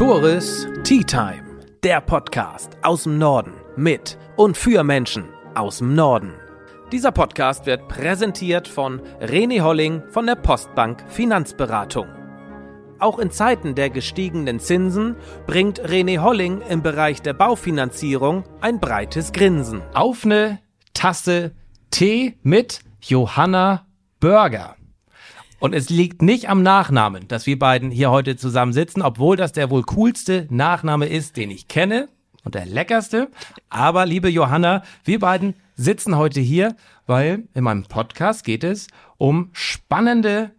[0.00, 1.42] Tourist Tea Time,
[1.82, 6.32] der Podcast aus dem Norden mit und für Menschen aus dem Norden.
[6.90, 12.06] Dieser Podcast wird präsentiert von René Holling von der Postbank Finanzberatung.
[12.98, 15.16] Auch in Zeiten der gestiegenen Zinsen
[15.46, 19.82] bringt René Holling im Bereich der Baufinanzierung ein breites Grinsen.
[19.92, 20.60] Auf eine
[20.94, 21.52] Tasse
[21.90, 23.86] Tee mit Johanna
[24.18, 24.76] Burger.
[25.60, 29.52] Und es liegt nicht am Nachnamen, dass wir beiden hier heute zusammen sitzen, obwohl das
[29.52, 32.08] der wohl coolste Nachname ist, den ich kenne
[32.44, 33.30] und der leckerste.
[33.68, 38.86] Aber liebe Johanna, wir beiden sitzen heute hier, weil in meinem Podcast geht es
[39.18, 40.52] um spannende,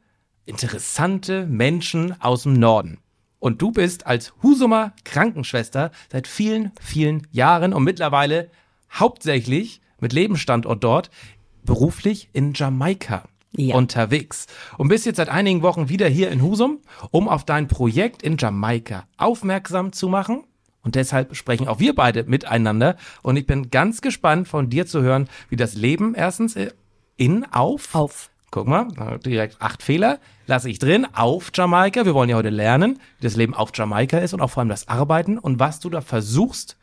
[0.45, 2.99] interessante Menschen aus dem Norden.
[3.39, 8.51] Und du bist als Husumer Krankenschwester seit vielen, vielen Jahren und mittlerweile
[8.93, 11.09] hauptsächlich mit Lebensstandort dort
[11.63, 13.23] beruflich in Jamaika
[13.55, 13.75] ja.
[13.75, 14.47] unterwegs
[14.77, 16.79] und bist jetzt seit einigen Wochen wieder hier in Husum,
[17.11, 20.43] um auf dein Projekt in Jamaika aufmerksam zu machen.
[20.83, 22.95] Und deshalb sprechen auch wir beide miteinander.
[23.21, 26.57] Und ich bin ganz gespannt von dir zu hören, wie das Leben erstens
[27.17, 28.31] in, auf, auf.
[28.49, 28.87] Guck mal,
[29.23, 32.03] direkt acht Fehler lasse ich drin auf Jamaika.
[32.05, 34.69] Wir wollen ja heute lernen, wie das Leben auf Jamaika ist und auch vor allem
[34.69, 36.77] das Arbeiten und was du da versuchst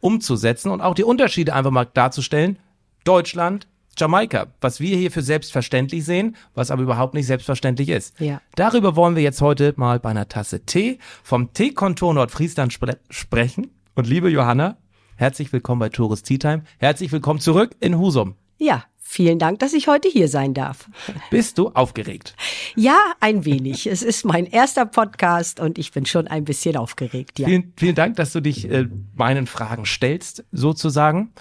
[0.00, 2.58] umzusetzen und auch die Unterschiede einfach mal darzustellen.
[3.04, 8.18] Deutschland, Jamaika, was wir hier für selbstverständlich sehen, was aber überhaupt nicht selbstverständlich ist.
[8.20, 8.40] Ja.
[8.54, 13.70] Darüber wollen wir jetzt heute mal bei einer Tasse Tee vom Teekontor Nordfriesland spre sprechen.
[13.94, 14.76] Und liebe Johanna,
[15.16, 16.64] herzlich willkommen bei Tourist Tea Time.
[16.78, 18.34] Herzlich willkommen zurück in Husum.
[18.58, 20.88] Ja, Vielen Dank, dass ich heute hier sein darf.
[21.30, 22.34] Bist du aufgeregt?
[22.74, 23.86] Ja, ein wenig.
[23.86, 27.38] Es ist mein erster Podcast und ich bin schon ein bisschen aufgeregt.
[27.38, 27.46] Ja.
[27.46, 31.32] Vielen, vielen Dank, dass du dich äh, meinen Fragen stellst, sozusagen.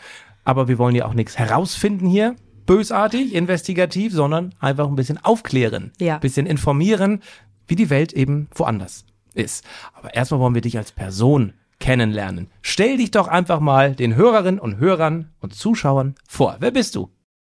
[0.43, 5.91] Aber wir wollen ja auch nichts herausfinden hier, bösartig, investigativ, sondern einfach ein bisschen aufklären,
[5.99, 6.15] ja.
[6.15, 7.21] ein bisschen informieren,
[7.67, 9.65] wie die Welt eben woanders ist.
[9.93, 12.49] Aber erstmal wollen wir dich als Person kennenlernen.
[12.61, 16.57] Stell dich doch einfach mal den Hörerinnen und Hörern und Zuschauern vor.
[16.59, 17.09] Wer bist du?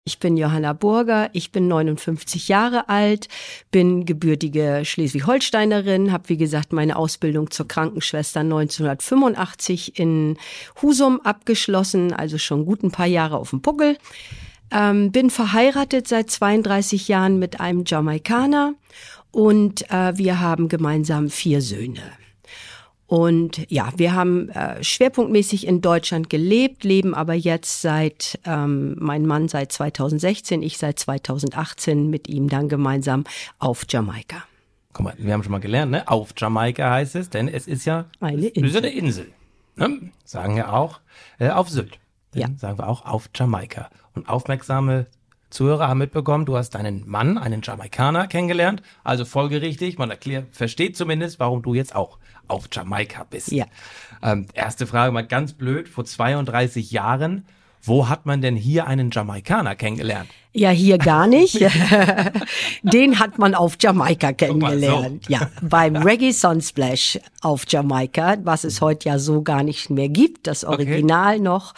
[0.07, 3.29] Ich bin Johanna Burger, ich bin 59 Jahre alt,
[3.71, 10.37] bin gebürtige Schleswig-Holsteinerin, habe wie gesagt meine Ausbildung zur Krankenschwester 1985 in
[10.83, 13.97] Husum abgeschlossen, also schon gut ein paar Jahre auf dem Puckel.
[14.71, 18.75] Ähm, bin verheiratet seit 32 Jahren mit einem Jamaikaner
[19.31, 22.03] und äh, wir haben gemeinsam vier Söhne.
[23.07, 29.27] Und ja, wir haben äh, schwerpunktmäßig in Deutschland gelebt, leben aber jetzt seit, ähm, mein
[29.27, 33.25] Mann seit 2016, ich seit 2018 mit ihm dann gemeinsam
[33.59, 34.45] auf Jamaika.
[34.95, 36.09] Guck mal, wir haben schon mal gelernt, ne?
[36.09, 38.65] Auf Jamaika heißt es, denn es ist ja eine Insel.
[38.65, 39.27] Ist eine Insel
[39.77, 40.11] ne?
[40.25, 41.01] Sagen wir auch
[41.39, 41.99] äh, auf Sylt.
[42.35, 42.49] Ja.
[42.57, 43.91] Sagen wir auch auf Jamaika.
[44.15, 45.07] Und aufmerksame
[45.51, 48.83] Zuhörer haben mitbekommen, du hast deinen Mann, einen Jamaikaner, kennengelernt.
[49.05, 53.53] Also folgerichtig, man erklärt, versteht zumindest, warum du jetzt auch auf Jamaika bist.
[53.53, 53.67] Ja.
[54.23, 57.47] Ähm, erste Frage mal ganz blöd, vor 32 Jahren,
[57.87, 60.31] wo hat man denn hier einen Jamaikaner kennengelernt?
[60.53, 61.61] Ja, hier gar nicht.
[62.83, 65.27] Den hat man auf Jamaika kennengelernt.
[65.27, 65.33] So.
[65.33, 70.47] Ja, beim Reggae Sunsplash auf Jamaika, was es heute ja so gar nicht mehr gibt,
[70.47, 71.43] das Original okay.
[71.43, 71.75] noch.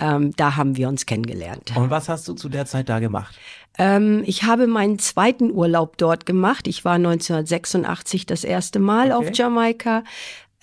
[0.00, 1.72] Ähm, da haben wir uns kennengelernt.
[1.76, 3.38] Und was hast du zu der Zeit da gemacht?
[3.76, 6.68] Ähm, ich habe meinen zweiten Urlaub dort gemacht.
[6.68, 9.14] Ich war 1986 das erste Mal okay.
[9.14, 10.04] auf Jamaika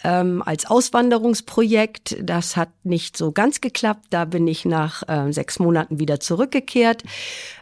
[0.04, 2.18] ähm, als Auswanderungsprojekt.
[2.22, 4.08] Das hat nicht so ganz geklappt.
[4.10, 7.04] Da bin ich nach äh, sechs Monaten wieder zurückgekehrt.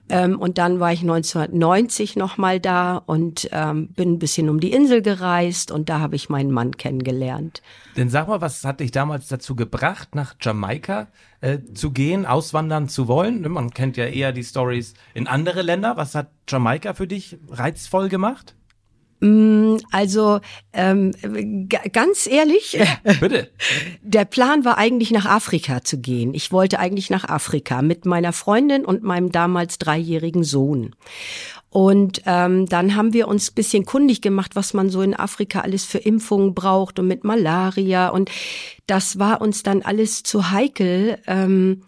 [0.10, 4.72] Ähm, und dann war ich 1990 nochmal da und ähm, bin ein bisschen um die
[4.72, 7.62] Insel gereist und da habe ich meinen Mann kennengelernt.
[7.96, 11.08] Denn sag mal, was hat dich damals dazu gebracht, nach Jamaika
[11.42, 13.42] äh, zu gehen, auswandern zu wollen?
[13.52, 15.96] Man kennt ja eher die Stories in andere Länder.
[15.96, 18.56] Was hat Jamaika für dich reizvoll gemacht?
[19.22, 20.40] Mm, also
[20.72, 21.12] ähm,
[21.92, 22.80] ganz ehrlich,
[23.20, 23.50] bitte.
[24.02, 26.34] Der Plan war eigentlich nach Afrika zu gehen.
[26.34, 30.96] Ich wollte eigentlich nach Afrika mit meiner Freundin und meinem damals dreijährigen Sohn.
[31.70, 35.86] Und ähm, dann haben wir uns bisschen kundig gemacht, was man so in Afrika alles
[35.86, 38.10] für Impfungen braucht und mit Malaria.
[38.10, 38.32] Und
[38.88, 41.20] das war uns dann alles zu heikel.
[41.28, 41.84] Ähm,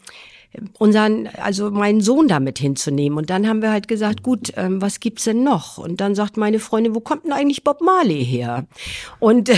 [0.77, 3.17] unseren, also meinen Sohn damit hinzunehmen.
[3.17, 5.77] Und dann haben wir halt gesagt, gut, ähm, was gibt's denn noch?
[5.77, 8.65] Und dann sagt meine Freundin, wo kommt denn eigentlich Bob Marley her?
[9.19, 9.55] Und äh,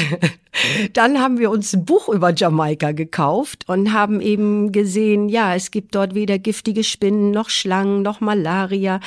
[0.94, 5.72] dann haben wir uns ein Buch über Jamaika gekauft und haben eben gesehen, ja, es
[5.72, 9.00] gibt dort weder giftige Spinnen noch Schlangen noch Malaria.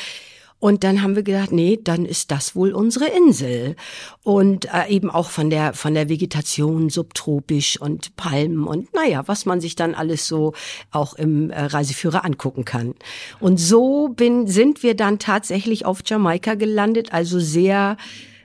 [0.66, 3.76] Und dann haben wir gedacht, nee, dann ist das wohl unsere Insel.
[4.24, 9.46] Und äh, eben auch von der, von der Vegetation subtropisch und Palmen und naja, was
[9.46, 10.54] man sich dann alles so
[10.90, 12.96] auch im äh, Reiseführer angucken kann.
[13.38, 17.96] Und so bin, sind wir dann tatsächlich auf Jamaika gelandet, also sehr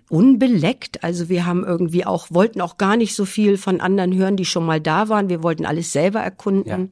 [0.08, 1.04] unbeleckt.
[1.04, 4.46] Also wir haben irgendwie auch, wollten auch gar nicht so viel von anderen hören, die
[4.46, 5.30] schon mal da waren.
[5.30, 6.70] Wir wollten alles selber erkunden.
[6.70, 6.88] Ja.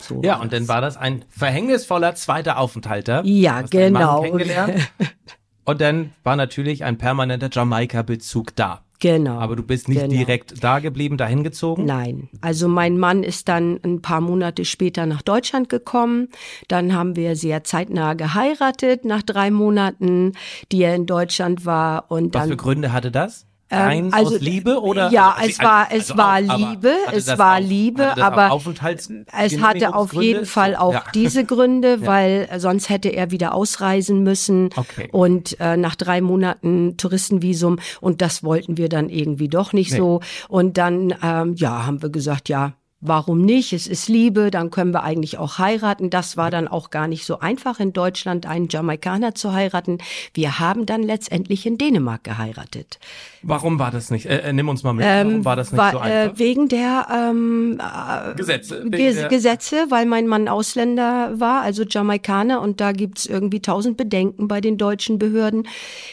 [0.00, 3.22] So ja, und dann war das ein verhängnisvoller zweiter Aufenthalt da.
[3.24, 4.24] Ja, genau.
[5.64, 8.82] und dann war natürlich ein permanenter Jamaika-Bezug da.
[9.00, 9.38] Genau.
[9.38, 10.12] Aber du bist nicht genau.
[10.12, 11.84] direkt da geblieben, dahin gezogen?
[11.84, 12.28] Nein.
[12.40, 16.28] Also mein Mann ist dann ein paar Monate später nach Deutschland gekommen.
[16.66, 20.32] Dann haben wir sehr zeitnah geheiratet nach drei Monaten,
[20.72, 22.10] die er in Deutschland war.
[22.10, 23.46] Und Was dann, für Gründe hatte das?
[23.70, 25.10] Ähm, also, aus Liebe oder?
[25.10, 28.58] Ja, also, es war, es also war auch, Liebe, es war auch, Liebe, aber
[29.38, 31.04] es hatte auf jeden Fall auch ja.
[31.14, 35.08] diese Gründe, weil sonst hätte er wieder ausreisen müssen okay.
[35.12, 39.98] und äh, nach drei Monaten Touristenvisum und das wollten wir dann irgendwie doch nicht nee.
[39.98, 43.72] so und dann ähm, ja haben wir gesagt, ja Warum nicht?
[43.72, 46.10] Es ist Liebe, dann können wir eigentlich auch heiraten.
[46.10, 49.98] Das war dann auch gar nicht so einfach in Deutschland, einen Jamaikaner zu heiraten.
[50.34, 52.98] Wir haben dann letztendlich in Dänemark geheiratet.
[53.42, 54.26] Warum war das nicht?
[54.26, 55.04] Äh, äh, nimm uns mal mit.
[55.06, 56.34] Warum ähm, war das nicht war, so einfach?
[56.34, 57.80] Äh, wegen der ähm,
[58.36, 58.82] Gesetze.
[58.82, 63.60] Wegen Ge der Gesetze, weil mein Mann Ausländer war, also Jamaikaner, und da gibt's irgendwie
[63.60, 65.68] tausend Bedenken bei den deutschen Behörden.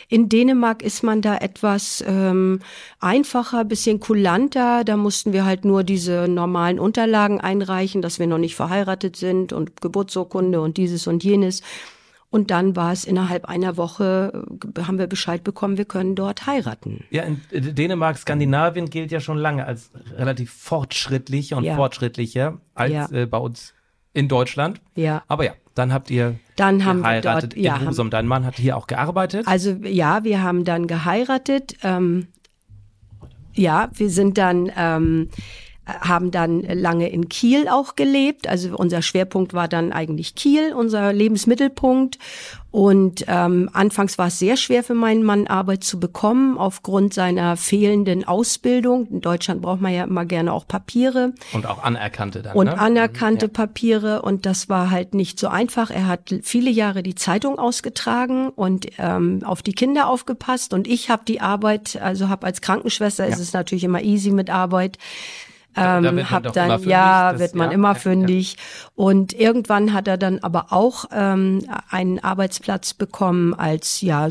[0.07, 2.59] In Dänemark ist man da etwas ähm,
[2.99, 4.83] einfacher, bisschen kulanter.
[4.83, 9.54] Da mussten wir halt nur diese normalen Unterlagen einreichen, dass wir noch nicht verheiratet sind
[9.54, 11.62] und Geburtsurkunde und dieses und jenes.
[12.31, 14.44] Und dann war es innerhalb einer Woche,
[14.86, 17.06] haben wir Bescheid bekommen, wir können dort heiraten.
[17.10, 17.39] Ja, in
[17.75, 21.75] Dänemark, Skandinavien gilt ja schon lange als relativ fortschrittlich und Ja.
[21.75, 23.10] fortschrittlicher als Ja.
[23.12, 23.74] äh, bei uns
[24.12, 24.81] in Deutschland.
[24.95, 25.24] Ja.
[25.30, 28.10] Aber ja, dann habt ihr Dann haben wir geheiratet dort, ja, in Husum.
[28.10, 29.48] Dein Mann hat hier auch gearbeitet.
[29.48, 31.78] Also ja, wir haben dann geheiratet.
[31.83, 32.28] Ähm,
[33.54, 35.30] ja, wir sind dann ähm,
[35.85, 38.47] haben dann lange in Kiel auch gelebt.
[38.47, 42.17] Also unser Schwerpunkt war dann eigentlich Kiel, unser Lebensmittelpunkt.
[42.75, 47.55] Und ähm, anfangs war es sehr schwer für meinen Mann, Arbeit zu bekommen, aufgrund seiner
[47.55, 49.07] fehlenden Ausbildung.
[49.07, 52.53] In Deutschland braucht man ja immer gerne auch Papiere und auch anerkannte dann.
[52.53, 52.77] und ne?
[52.77, 53.51] anerkannte Ja.
[53.53, 55.89] Papiere und das war halt nicht so einfach.
[55.89, 61.09] Er hat viele Jahre die Zeitung ausgetragen und ähm, auf die Kinder aufgepasst und ich
[61.09, 64.97] habe die Arbeit, also habe als Krankenschwester ist es natürlich immer easy mit Arbeit.
[65.75, 68.00] Da- da Ähm, wird hab dann fündig, ja das- wird man ja, immer ja, ja.
[68.00, 68.57] fündig
[68.95, 74.30] und irgendwann hat er dann aber auch ähm, einen Arbeitsplatz bekommen als ja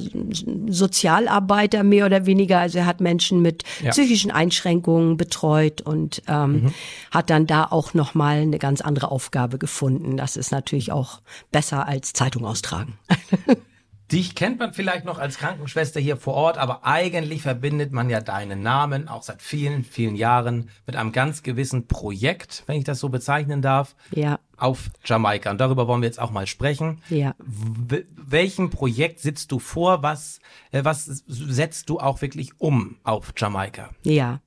[0.68, 2.58] Sozialarbeiter mehr oder weniger.
[2.60, 3.90] Also er hat Menschen mit Ja.
[3.90, 6.72] psychischen Einschränkungen betreut und ähm,
[7.10, 10.16] hat dann da auch noch mal eine ganz andere Aufgabe gefunden.
[10.16, 11.20] Das ist natürlich auch
[11.52, 12.94] besser als Zeitung austragen
[14.12, 18.20] Dich kennt man vielleicht noch als Krankenschwester hier vor Ort, aber eigentlich verbindet man ja
[18.20, 23.00] deinen Namen auch seit vielen, vielen Jahren mit einem ganz gewissen Projekt, wenn ich das
[23.00, 25.50] so bezeichnen darf, ja auf Jamaika.
[25.50, 27.02] Und darüber wollen wir jetzt auch mal sprechen.
[27.08, 30.02] ja W welchem Projekt sitzt du vor?
[30.02, 30.40] Was,
[30.72, 33.90] äh, was setzt du auch wirklich um auf Jamaika?
[34.02, 34.40] Ja,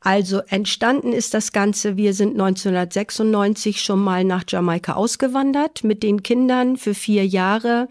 [0.00, 6.22] also entstanden ist das Ganze, wir sind 1996 schon mal nach Jamaika ausgewandert mit den
[6.22, 7.88] Kindern für vier Jahre,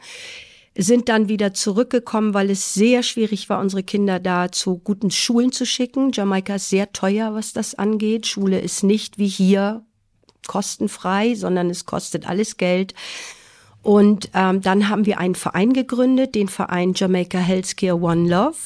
[0.77, 5.51] sind dann wieder zurückgekommen, weil es sehr schwierig war, unsere Kinder da zu guten Schulen
[5.51, 6.11] zu schicken.
[6.11, 8.27] Jamaika ist sehr teuer, was das angeht.
[8.27, 9.85] Schule ist nicht wie hier
[10.47, 12.93] kostenfrei, sondern es kostet alles Geld.
[13.85, 18.57] Und ähm, dann haben wir einen Verein gegründet, den Verein Jamaica Healthcare One Love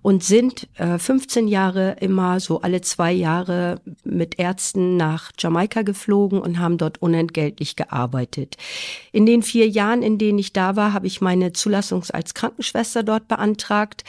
[0.00, 6.40] und sind äh, 15 Jahre immer so alle zwei Jahre mit Ärzten nach Jamaika geflogen
[6.40, 8.58] und haben dort unentgeltlich gearbeitet.
[9.10, 13.02] In den vier Jahren, in denen ich da war, habe ich meine Zulassung als Krankenschwester
[13.02, 14.04] dort beantragt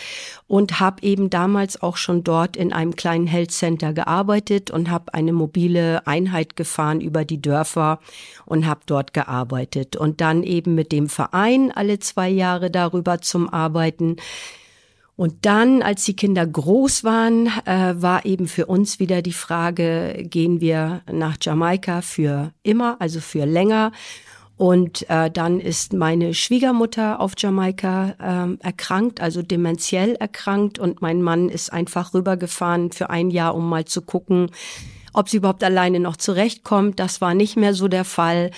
[0.46, 5.16] und habe eben damals auch schon dort in einem kleinen Health Center gearbeitet und habe
[5.16, 8.00] eine mobile Einheit gefahren über die Dörfer
[8.46, 13.50] und habe dort gearbeitet und dann eben mit dem Verein alle zwei Jahre darüber zum
[13.50, 14.18] Arbeiten.
[15.16, 20.24] Und dann, als die Kinder groß waren, äh, war eben für uns wieder die Frage,
[20.24, 23.92] gehen wir nach Jamaika für immer, also für länger.
[24.58, 30.80] Und äh, dann ist meine Schwiegermutter auf Jamaika ähm, erkrankt, also dementiell erkrankt.
[30.80, 34.50] Und mein Mann ist einfach rübergefahren für ein Jahr, um mal zu gucken,
[35.14, 37.00] ob sie überhaupt alleine noch zurechtkommt.
[37.00, 38.52] Das war nicht mehr so der Fall.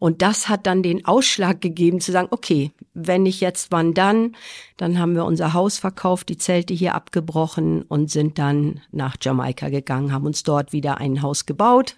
[0.00, 4.34] Und das hat dann den Ausschlag gegeben zu sagen, okay, wenn nicht jetzt, wann dann?
[4.78, 9.68] Dann haben wir unser Haus verkauft, die Zelte hier abgebrochen und sind dann nach Jamaika
[9.68, 11.96] gegangen, haben uns dort wieder ein Haus gebaut.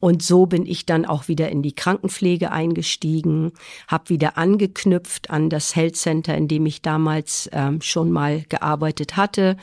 [0.00, 3.52] Und so bin ich dann auch wieder in die Krankenpflege eingestiegen,
[3.86, 9.16] habe wieder angeknüpft an das Health Center, in dem ich damals ähm, schon mal gearbeitet
[9.16, 9.56] hatte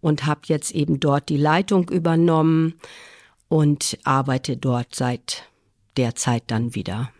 [0.00, 2.76] und habe jetzt eben dort die Leitung übernommen
[3.48, 5.44] und arbeite dort seit
[5.96, 7.10] der Zeit dann wieder.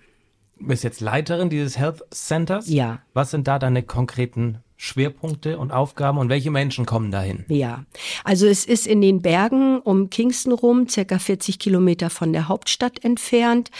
[0.59, 2.69] Du bist jetzt Leiterin dieses Health Centers.
[2.69, 3.01] Ja.
[3.13, 7.45] Was sind da deine konkreten Schwerpunkte und Aufgaben und welche Menschen kommen dahin?
[7.49, 7.85] Ja,
[8.25, 13.03] also es ist in den Bergen um Kingston rum, circa 40 Kilometer von der Hauptstadt
[13.03, 13.71] entfernt.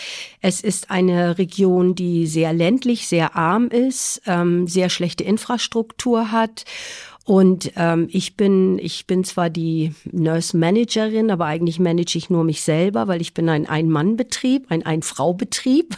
[0.41, 6.65] Es ist eine Region, die sehr ländlich, sehr arm ist, ähm, sehr schlechte Infrastruktur hat.
[7.27, 12.45] Und ähm, ich bin, ich bin zwar die Nurse Managerin, aber eigentlich manage ich nur
[12.45, 15.97] mich selber, weil ich bin ein Ein-Mann-Betrieb, ein Ein-Frau-Betrieb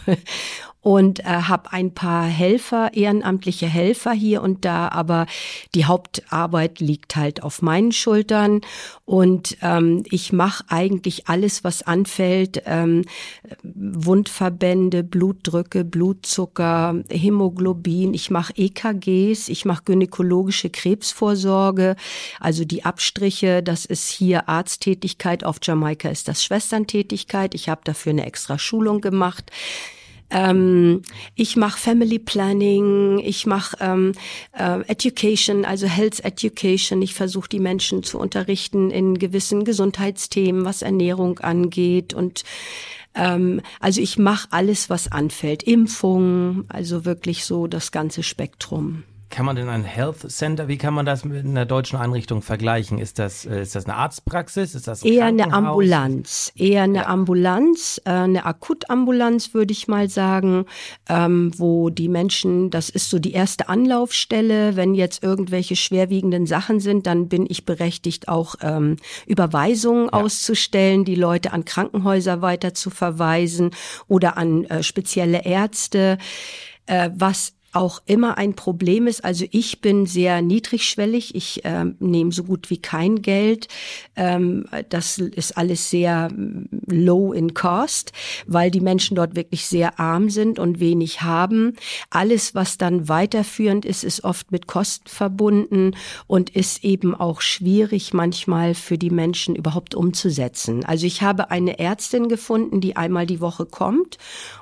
[0.81, 5.27] und äh, habe ein paar Helfer, ehrenamtliche Helfer hier und da, aber
[5.75, 8.61] die Hauptarbeit liegt halt auf meinen Schultern.
[9.05, 13.05] Und ähm, ich mache eigentlich alles, was anfällt, ähm,
[13.63, 21.97] Wundverbände, Blutdrücke, Blutzucker, Hämoglobin, ich mache EKGs, ich mache gynäkologische Krebsvorsorge,
[22.39, 28.11] also die Abstriche, das ist hier Arzttätigkeit, auf Jamaika ist das Schwesterntätigkeit, ich habe dafür
[28.11, 29.51] eine extra Schulung gemacht.
[30.31, 31.03] Ähm,
[31.35, 34.13] ich mache Family Planning, ich mache ähm,
[34.53, 37.03] äh, Education, also Health Education.
[37.03, 42.45] Ich versuche die Menschen zu unterrichten in gewissen Gesundheitsthemen, was Ernährung angeht und
[43.15, 45.63] ähm, also ich mache alles, was anfällt.
[45.63, 49.05] Impfung, also wirklich so das ganze Spektrum.
[49.31, 52.99] Kann man denn ein Health Center, wie kann man das mit einer deutschen Einrichtung vergleichen?
[52.99, 54.75] Ist das, äh, ist das eine Arztpraxis?
[54.75, 56.51] Ist das ein Eher eine Ambulanz.
[56.57, 57.07] Eher eine ja.
[57.09, 60.65] Ambulanz, äh, eine Akutambulanz, würde ich mal sagen,
[61.11, 64.77] ähm, wo die Menschen, das ist so die erste Anlaufstelle.
[64.77, 70.13] Wenn jetzt irgendwelche schwerwiegenden Sachen sind, dann bin ich berechtigt, auch ähm, Überweisungen ja.
[70.13, 73.73] auszustellen, die Leute an Krankenhäuser weiter zu verweisen
[74.07, 76.17] oder an äh, spezielle Ärzte.
[77.17, 79.25] Was auch immer ein Problem ist.
[79.25, 81.35] Also ich bin sehr niedrigschwellig.
[81.35, 83.69] Ich äh, nehme so gut wie kein Geld.
[84.17, 88.13] Ähm, das ist alles sehr mm, low in cost,
[88.47, 91.75] weil die Menschen dort wirklich sehr arm sind und wenig haben.
[92.11, 95.95] Alles, was dann weiterführend ist, ist oft mit Kosten verbunden
[96.27, 100.85] und ist eben auch schwierig manchmal für die Menschen überhaupt umzusetzen.
[100.85, 104.17] Also ich habe eine Ärztin gefunden, die einmal die Woche kommt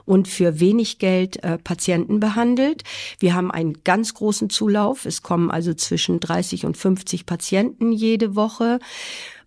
[0.06, 2.84] und für wenig Geld äh, Patienten behandelt.
[3.18, 5.04] Wir haben einen ganz großen Zulauf.
[5.04, 8.78] Es kommen also zwischen 30 und 50 Patienten jede Woche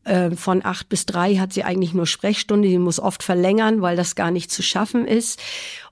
[0.03, 3.95] äh, von acht bis drei hat sie eigentlich nur Sprechstunde, die muss oft verlängern, weil
[3.95, 5.39] das gar nicht zu schaffen ist.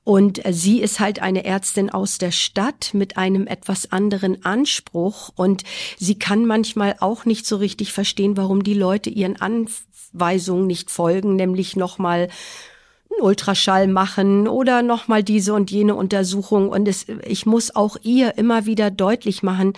[0.04, 5.32] Und äh, sie ist halt eine Ärztin aus der Stadt mit einem etwas anderen Anspruch
[5.36, 5.64] und
[5.98, 11.36] sie kann manchmal auch nicht so richtig verstehen, warum die Leute ihren Anweisungen nicht folgen,
[11.36, 12.30] nämlich nochmal
[13.18, 16.70] einen Ultraschall machen oder nochmal diese und jene Untersuchung.
[16.70, 19.74] Und es, ich muss auch ihr immer wieder deutlich machen,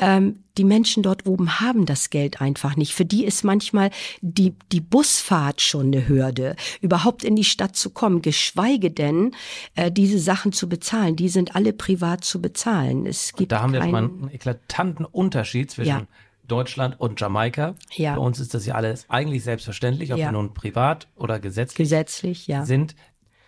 [0.00, 2.94] ähm, die Menschen dort oben haben das Geld einfach nicht.
[2.94, 3.90] Für die ist manchmal
[4.20, 9.32] die, die Busfahrt schon eine Hürde, überhaupt in die Stadt zu kommen, geschweige denn,
[9.74, 11.16] äh, diese Sachen zu bezahlen.
[11.16, 13.06] Die sind alle privat zu bezahlen.
[13.06, 16.06] Es gibt und da haben wir jetzt mal einen eklatanten Unterschied zwischen ja.
[16.50, 17.74] Deutschland und Jamaika.
[17.94, 18.14] Ja.
[18.14, 20.26] Für uns ist das ja alles eigentlich selbstverständlich, ob ja.
[20.26, 22.64] wir nun privat oder gesetzlich, gesetzlich ja.
[22.64, 22.94] sind.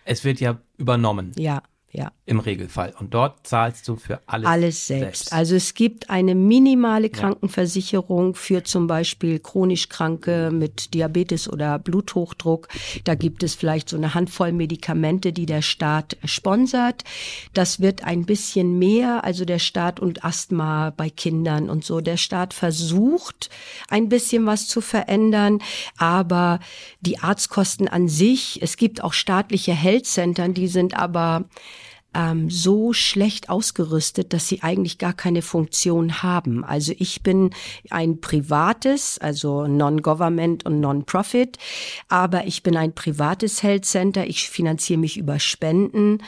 [0.05, 1.31] Es wird ja übernommen.
[1.37, 2.11] Ja ja.
[2.25, 2.93] Im Regelfall.
[2.97, 5.03] Und dort zahlst du für alles, alles selbst.
[5.03, 5.33] selbst.
[5.33, 8.39] Also es gibt eine minimale Krankenversicherung ja.
[8.39, 12.69] für zum Beispiel chronisch Kranke mit Diabetes oder Bluthochdruck.
[13.03, 17.03] Da gibt es vielleicht so eine Handvoll Medikamente, die der Staat sponsert.
[17.53, 21.99] Das wird ein bisschen mehr, also der Staat und Asthma bei Kindern und so.
[21.99, 23.49] Der Staat versucht
[23.89, 25.59] ein bisschen was zu verändern,
[25.97, 26.61] aber
[27.01, 31.43] die Arztkosten an sich, es gibt auch staatliche Health Centern, die sind aber
[32.13, 36.63] ähm, so schlecht ausgerüstet, dass sie eigentlich gar keine Funktion haben.
[36.63, 37.51] Also ich bin
[37.89, 41.57] ein privates, also Non-Government und Non-Profit,
[42.07, 44.25] aber ich bin ein privates Health Center.
[44.25, 46.19] Ich finanziere mich über Spenden.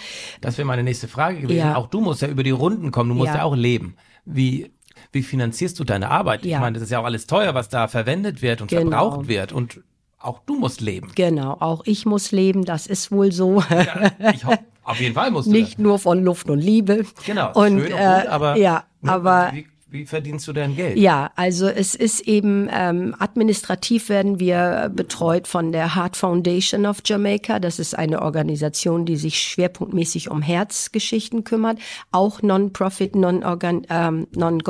[0.41, 1.59] Das wäre meine nächste Frage gewesen.
[1.59, 1.75] Ja.
[1.75, 3.95] Auch du musst ja über die Runden kommen, du musst ja, ja auch leben.
[4.25, 4.71] Wie
[5.11, 6.45] wie finanzierst du deine Arbeit?
[6.45, 6.57] Ja.
[6.57, 9.11] Ich meine, das ist ja auch alles teuer, was da verwendet wird und genau.
[9.11, 9.81] verbraucht wird und
[10.19, 11.11] auch du musst leben.
[11.15, 13.61] Genau, auch ich muss leben, das ist wohl so.
[13.69, 15.51] Ja, ich hoffe, auf jeden Fall musst du.
[15.51, 15.79] Nicht das.
[15.79, 17.05] nur von Luft und Liebe.
[17.25, 20.75] Genau, und, schön und äh, gut, aber, ja, ne, aber wie, wie verdienst du dein
[20.75, 20.97] Geld?
[20.97, 26.97] Ja, also es ist eben ähm, administrativ werden wir betreut von der Heart Foundation of
[27.05, 27.59] Jamaica.
[27.59, 31.79] Das ist eine Organisation, die sich schwerpunktmäßig um Herzgeschichten kümmert,
[32.11, 33.87] auch Non-Profit, Non-Government.
[33.89, 34.63] Ähm, non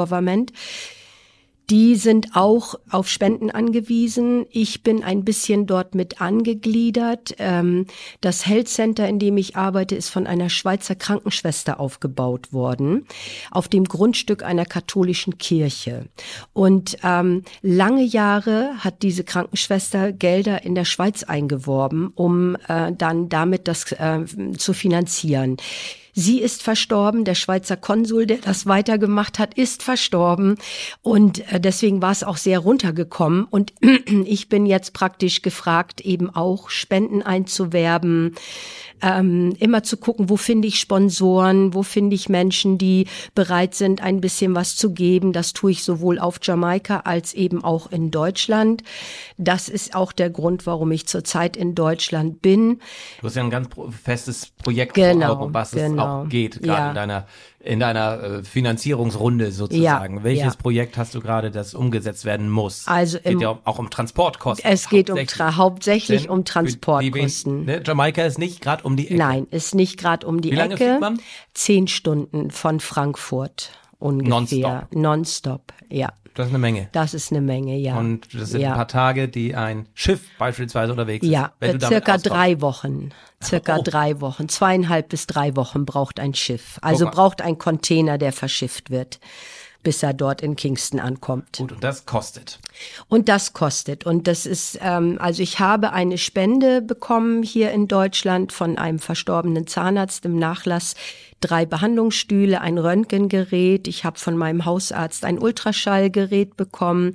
[1.69, 4.45] die sind auch auf Spenden angewiesen.
[4.51, 7.36] Ich bin ein bisschen dort mit angegliedert.
[7.39, 7.88] Ähm,
[8.22, 13.07] das Health Center, in dem ich arbeite, ist von einer Schweizer Krankenschwester aufgebaut worden,
[13.51, 16.05] auf dem Grundstück einer katholischen Kirche.
[16.53, 23.29] Und ähm, lange Jahre hat diese Krankenschwester Gelder in der Schweiz eingeworben, um äh, dann
[23.29, 24.25] damit das äh,
[24.57, 25.57] zu finanzieren.
[26.17, 30.55] Sie ist verstorben, der Schweizer Konsul, der das weitergemacht hat, ist verstorben.
[31.01, 33.43] Und äh, deswegen war es auch sehr runtergekommen.
[33.43, 33.74] Und
[34.25, 38.36] ich bin jetzt praktisch gefragt, eben auch Spenden einzuwerben,
[39.02, 44.02] ähm, immer zu gucken, wo finde ich Sponsoren, wo finde ich Menschen, die bereit sind,
[44.02, 45.34] ein bisschen was zu geben.
[45.34, 48.84] Das tue ich sowohl auf Jamaika als eben auch in Deutschland.
[49.38, 52.80] Das ist auch der Grund, warum ich zurzeit in Deutschland bin.
[53.22, 53.70] Du hast ja ein ganz
[54.04, 56.22] festes Projekt genau, vor Augen, was genau.
[56.22, 56.90] es auch geht, gerade Ja.
[56.90, 57.28] in deiner
[57.65, 60.17] in deiner äh, Finanzierungsrunde sozusagen.
[60.17, 60.60] Ja, Welches ja.
[60.62, 62.88] Projekt hast du gerade, das umgesetzt werden muss?
[62.88, 64.69] Also geht im- ja auch um Transportkosten.
[64.72, 65.38] Es geht um hauptsächlich.
[65.38, 67.65] tra hauptsächlich Denn um Transportkosten.
[67.65, 69.17] Ne, Jamaika ist nicht gerade um die Ecke.
[69.17, 70.86] Nein, ist nicht gerade um die Wie lange Ecke.
[70.86, 71.19] fliegt man?
[71.53, 74.88] Zehn Stunden von Frankfurt ungefähr.
[74.93, 76.10] Nonstop, ja.
[76.36, 76.89] Das ist eine Menge.
[76.92, 77.98] Das ist eine Menge, ja.
[77.98, 78.72] Und das sind ja.
[78.72, 81.82] ein paar Tage, die ein Schiff beispielsweise unterwegs Ja, ist.
[81.82, 83.10] Damit circa drei Wochen.
[83.42, 83.82] Circa Oh.
[83.84, 84.50] drei Wochen.
[84.50, 86.77] Zweieinhalb bis drei Wochen braucht ein Schiff.
[86.82, 89.20] Also braucht ein Container, der verschifft wird,
[89.84, 91.58] bis er dort in Kingston ankommt.
[91.58, 92.60] Gut, und das kostet.
[93.08, 94.06] Und das kostet.
[94.06, 99.00] Und das ist, ähm, also ich habe eine Spende bekommen hier in Deutschland von einem
[99.00, 100.96] verstorbenen Zahnarzt im Nachlass.
[101.42, 103.88] Drei Behandlungsstühle, ein Röntgengerät.
[103.88, 107.13] Ich habe von meinem Hausarzt ein Ultraschallgerät bekommen.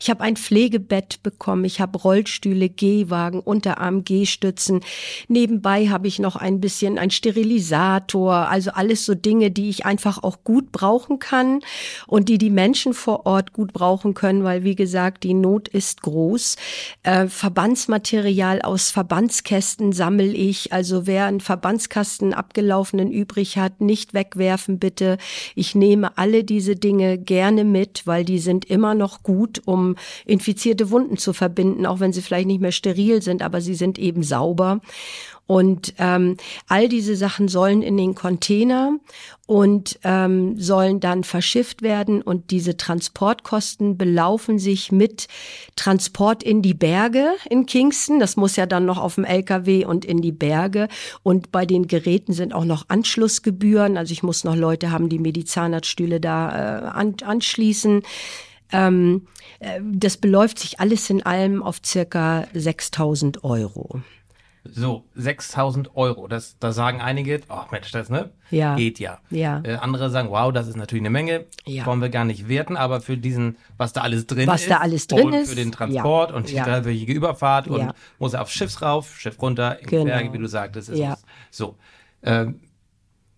[0.00, 1.64] Ich habe ein Pflegebett bekommen.
[1.64, 4.80] Ich habe Rollstühle, Gehwagen, Unterarm, Gehstützen.
[5.26, 8.48] Nebenbei habe ich noch ein bisschen ein Sterilisator.
[8.48, 11.60] Also alles so Dinge, die ich einfach auch gut brauchen kann
[12.06, 16.02] und die die Menschen vor Ort gut brauchen können, weil wie gesagt, die Not ist
[16.02, 16.56] groß.
[17.02, 20.72] Äh, Verbandsmaterial aus Verbandskästen sammle ich.
[20.72, 25.18] Also wer einen Verbandskasten abgelaufenen übrig hat, nicht wegwerfen bitte.
[25.54, 30.90] Ich nehme alle diese Dinge gerne mit, weil die sind immer noch gut, um infizierte
[30.90, 34.22] Wunden zu verbinden, auch wenn sie vielleicht nicht mehr steril sind, aber sie sind eben
[34.22, 34.80] sauber.
[35.52, 38.96] Und ähm, all diese Sachen sollen in den Container
[39.46, 42.22] und ähm, sollen dann verschifft werden.
[42.22, 45.28] Und diese Transportkosten belaufen sich mit
[45.76, 48.18] Transport in die Berge in Kingston.
[48.18, 50.88] Das muss ja dann noch auf dem LKW und in die Berge.
[51.22, 53.98] Und bei den Geräten sind auch noch Anschlussgebühren.
[53.98, 58.04] Also ich muss noch Leute haben, die mir die Zahnarztstühle da äh, an, anschließen.
[58.72, 59.26] Ähm,
[59.58, 64.00] äh, das beläuft sich alles in allem auf circa 6000 Euro.
[64.64, 66.28] So, 6000 Euro.
[66.28, 68.30] Das, da sagen einige, oh Mensch, das, ne?
[68.50, 68.76] Ja.
[68.76, 69.18] Geht ja.
[69.30, 69.60] Ja.
[69.64, 71.46] Äh, andere sagen, wow, das ist natürlich eine Menge.
[71.66, 71.84] Ja.
[71.84, 74.70] Wollen wir gar nicht werten, aber für diesen, was da alles drin Was ist.
[74.70, 76.36] da alles drin und ist, Für den Transport ja.
[76.36, 76.64] und die Ja.
[76.64, 77.94] dreiwöchige Überfahrt und Ja.
[78.20, 80.04] muss er aufs Schiff rauf, Schiff runter, in Genau.
[80.04, 80.90] Berge, wie du sagtest.
[80.90, 81.14] Ist Ja.
[81.14, 81.22] es.
[81.50, 81.76] So.
[82.22, 82.60] Ähm,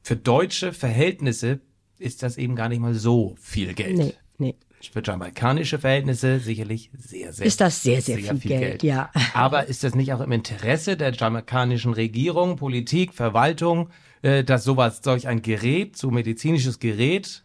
[0.02, 1.60] für deutsche Verhältnisse
[1.98, 3.96] ist das eben gar nicht mal so viel Geld.
[3.96, 4.14] Nee.
[4.90, 9.10] Für jamaikanische Verhältnisse sicherlich sehr, sehr Ist das sehr, sehr viel Geld, ja.
[9.34, 13.90] Aber ist das nicht auch im Interesse der jamaikanischen Regierung, Politik, Verwaltung,
[14.22, 17.44] äh, dass sowas, solch ein Gerät, so medizinisches Gerät,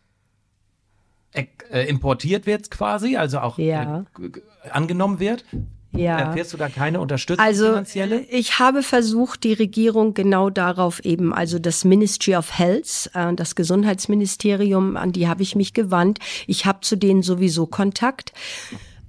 [1.33, 4.05] äh, äh, importiert wird quasi, also auch Ja.
[4.19, 5.45] äh, g- angenommen wird?
[5.91, 6.19] Ja.
[6.19, 8.19] Erfährst du da keine Unterstützung Also finanzielle?
[8.29, 13.55] ich habe versucht, die Regierung genau darauf eben, also das Ministry of Health, äh, das
[13.55, 16.19] Gesundheitsministerium, an die habe ich mich gewandt.
[16.47, 18.33] Ich habe zu denen sowieso Kontakt.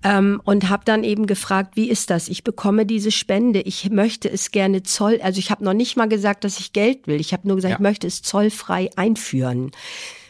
[0.02, 2.28] Ähm, und habe dann eben gefragt, wie ist das?
[2.28, 3.60] Ich bekomme diese Spende.
[3.60, 5.20] Ich möchte es gerne zoll.
[5.22, 7.20] Also ich habe noch nicht mal gesagt, dass ich Geld will.
[7.20, 7.76] Ich habe nur gesagt, Ja.
[7.76, 9.72] ich möchte es zollfrei einführen.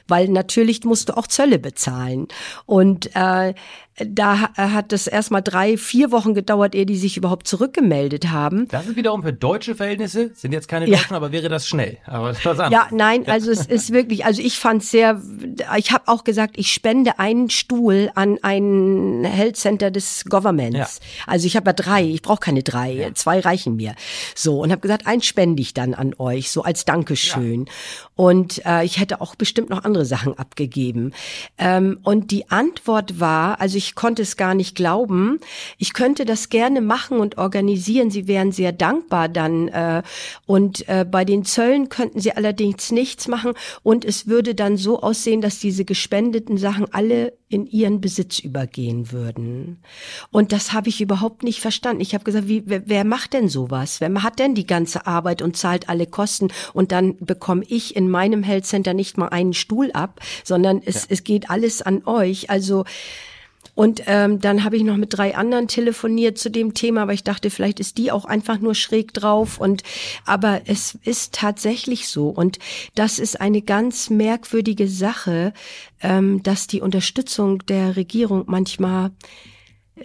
[0.08, 2.26] Weil natürlich musst du auch Zölle bezahlen.
[2.66, 3.54] Und äh,
[3.98, 8.66] da ha- hat es erstmal drei, vier Wochen gedauert, ehe die sich überhaupt zurückgemeldet haben.
[8.68, 10.96] Das ist wiederum für deutsche Verhältnisse, sind jetzt keine Ja.
[10.96, 11.98] Deutschen, aber wäre das schnell.
[12.06, 12.92] Aber das was Ja, anderes.
[12.92, 15.20] nein, also es ist wirklich, also ich fand sehr,
[15.76, 20.78] ich habe auch gesagt, ich spende einen Stuhl an ein Health Center des Governments.
[20.78, 21.32] Ja.
[21.32, 23.94] Also ich habe ja drei, ich brauche keine drei, zwei reichen mir.
[24.34, 27.66] So und habe gesagt, einen spende ich dann an euch, so als Dankeschön.
[28.16, 31.12] Und äh, ich hätte auch bestimmt noch andere Sachen abgegeben.
[31.58, 35.40] Ähm, und die Antwort war, also ich konnte es gar nicht glauben,
[35.78, 38.10] ich könnte das gerne machen und organisieren.
[38.10, 39.68] Sie wären sehr dankbar dann.
[39.68, 40.02] Äh,
[40.46, 43.52] und äh, bei den Zöllen könnten sie allerdings nichts machen.
[43.82, 49.10] Und es würde dann so aussehen, dass diese gespendeten Sachen alle in ihren Besitz übergehen
[49.10, 49.82] würden.
[50.30, 52.00] Und das habe ich überhaupt nicht verstanden.
[52.00, 54.00] Ich habe gesagt, wie, wer, wer macht denn sowas?
[54.00, 56.48] Wer hat denn die ganze Arbeit und zahlt alle Kosten?
[56.72, 61.04] Und dann bekomme ich in meinem Health Center nicht mal einen Stuhl ab, sondern es,
[61.08, 62.50] es geht alles an euch.
[62.50, 62.84] Also
[63.80, 67.24] und ähm, dann habe ich noch mit drei anderen telefoniert zu dem Thema, aber ich
[67.24, 69.56] dachte, vielleicht ist die auch einfach nur schräg drauf.
[69.58, 69.84] Und
[70.26, 72.28] aber es ist tatsächlich so.
[72.28, 72.58] Und
[72.94, 75.54] das ist eine ganz merkwürdige Sache,
[76.02, 79.12] ähm, dass die Unterstützung der Regierung manchmal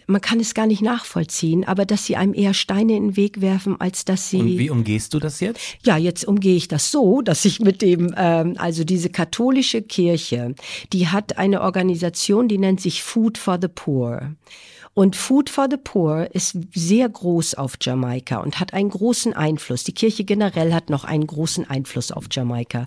[0.08, 3.42] man kann es gar nicht nachvollziehen, aber dass sie einem eher Steine in den Weg
[3.42, 4.40] werfen, als dass sie.
[4.40, 5.60] Und wie umgehst du das jetzt?
[5.84, 10.56] Ja, jetzt umgehe ich das so, dass ich mit dem, ähm, also diese katholische Kirche,
[10.94, 14.36] die hat eine Organisation, die nennt sich Food for the Poor.
[14.96, 19.84] Und Food for the Poor ist sehr groß auf Jamaika und hat einen großen Einfluss.
[19.84, 22.86] Die Kirche generell hat noch einen großen Einfluss auf Jamaika.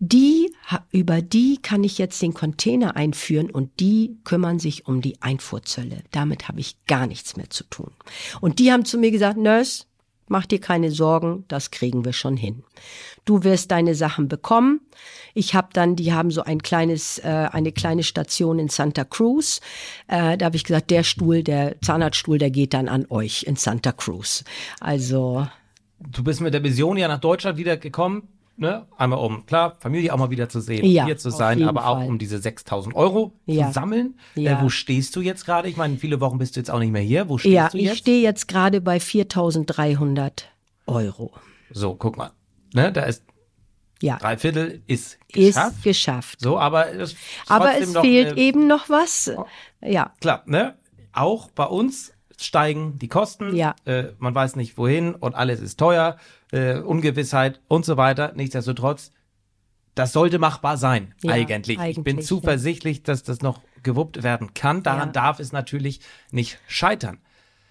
[0.00, 0.52] Die,
[0.90, 6.02] über die kann ich jetzt den Container einführen und die kümmern sich um die Einfuhrzölle.
[6.10, 7.92] Damit habe ich gar nichts mehr zu tun.
[8.40, 9.84] Und die haben zu mir gesagt, Nurse,
[10.28, 12.62] mach dir keine Sorgen, das kriegen wir schon hin.
[13.24, 14.80] Du wirst deine Sachen bekommen.
[15.34, 19.60] Ich habe dann, die haben so ein kleines, äh, eine kleine Station in Santa Cruz.
[20.06, 23.56] Äh, da habe ich gesagt, der Stuhl, der Zahnarztstuhl, der geht dann an euch in
[23.56, 24.44] Santa Cruz.
[24.80, 25.46] Also
[25.98, 28.28] Du bist mit der Vision ja nach Deutschland wieder gekommen.
[28.58, 28.86] Ne?
[28.96, 31.98] Einmal um, klar, Familie auch mal wieder zu sehen, Ja, hier zu sein, aber auch
[31.98, 32.08] Fall.
[32.08, 33.66] um diese 6000 Euro Ja.
[33.66, 34.18] zu sammeln.
[34.34, 34.58] Ja.
[34.58, 35.68] Äh, wo stehst du jetzt gerade?
[35.68, 37.28] Ich meine, viele Wochen bist du jetzt auch nicht mehr hier.
[37.28, 37.98] Wo stehst ja, du ich jetzt?
[37.98, 40.44] stehe jetzt gerade bei 4.300
[40.86, 41.32] Euro.
[41.70, 42.30] So, guck mal.
[42.72, 42.92] Ne?
[42.92, 43.24] Da ist
[44.00, 45.82] Ja, drei Viertel ist ist geschafft.
[45.82, 46.40] geschafft.
[46.40, 47.14] so, aber es,
[47.48, 49.30] Aber es noch, fehlt äh, eben noch was.
[49.82, 50.76] Ja, Klar, ne?
[51.12, 53.54] Auch bei uns steigen die Kosten.
[53.56, 53.74] Ja.
[53.86, 56.16] Äh, man weiß nicht wohin und alles ist teuer,
[56.52, 58.32] äh, Ungewissheit und so weiter.
[58.34, 59.12] Nichtsdestotrotz,
[59.94, 61.78] das sollte machbar sein, Ja, eigentlich.
[61.78, 64.82] Ich bin eigentlich, zuversichtlich, dass das noch gewuppt werden kann.
[64.82, 65.12] Daran Ja.
[65.12, 67.18] darf es natürlich nicht scheitern.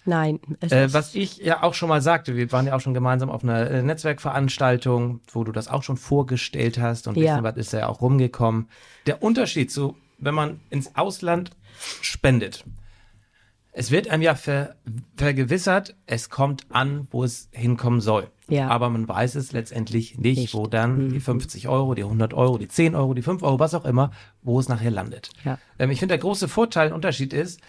[0.04, 0.38] nein.
[0.60, 3.28] Es Äh, was ich ja auch schon mal sagte, wir waren ja auch schon gemeinsam
[3.30, 7.34] auf einer äh, Netzwerkveranstaltung, wo du das auch schon vorgestellt hast und Ja.
[7.34, 8.68] wissen, was ist ja auch rumgekommen.
[9.06, 11.50] Der Unterschied zu, wenn man ins Ausland
[12.00, 12.64] spendet,
[13.78, 14.74] es wird einem ja ver
[15.16, 18.28] vergewissert, es kommt an, wo es hinkommen soll.
[18.48, 18.68] Ja.
[18.68, 20.54] Aber man weiß es letztendlich nicht, Nicht.
[20.54, 20.58] Mhm.
[20.58, 23.74] wo dann die 50 Euro, die 100 Euro, die 10 Euro, die 5 Euro, was
[23.74, 24.12] auch immer,
[24.42, 25.30] wo es nachher landet.
[25.44, 25.58] Ja.
[25.78, 27.60] Ähm, ich finde, der große Vorteil, Unterschied ist,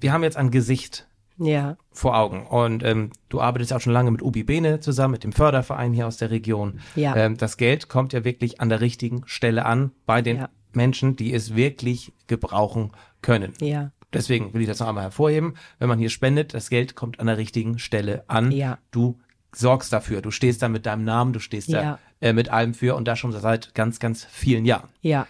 [0.00, 2.46] wir haben jetzt ein Gesicht ja, vor Augen.
[2.46, 5.92] Und ähm, du arbeitest ja auch schon lange mit Ubi Bene zusammen, mit dem Förderverein
[5.92, 6.80] hier aus der Region.
[6.96, 7.14] Ja.
[7.16, 10.48] Ähm, das Geld kommt ja wirklich an der richtigen Stelle an, bei den Ja.
[10.72, 13.52] Menschen, die es wirklich gebrauchen können.
[13.60, 15.54] ja, Deswegen will ich das noch einmal hervorheben.
[15.78, 18.52] Wenn man hier spendet, das Geld kommt an der richtigen Stelle an.
[18.52, 18.78] Ja.
[18.90, 19.18] Du
[19.54, 20.22] sorgst dafür.
[20.22, 21.82] Du stehst da mit deinem Namen, du stehst Ja.
[21.82, 24.88] da äh, mit allem für und das schon seit ganz, ganz vielen Jahren.
[25.02, 25.26] ja,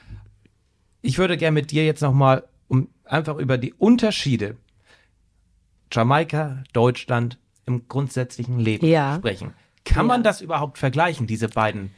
[1.03, 4.57] Ich würde gerne mit dir jetzt nochmal um einfach über die Unterschiede
[5.93, 9.17] Jamaika, Deutschland im grundsätzlichen Leben Ja.
[9.17, 9.55] sprechen.
[9.85, 10.25] Kann man Ja.
[10.25, 11.91] das überhaupt vergleichen, diese beiden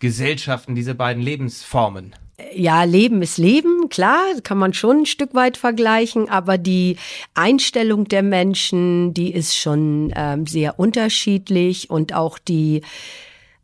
[0.00, 2.14] Gesellschaften, diese beiden Lebensformen?
[2.54, 6.96] Ja, Leben ist Leben, klar, kann man schon ein Stück weit vergleichen, aber die
[7.34, 12.82] Einstellung der Menschen, die ist schon ähm, sehr unterschiedlich und auch die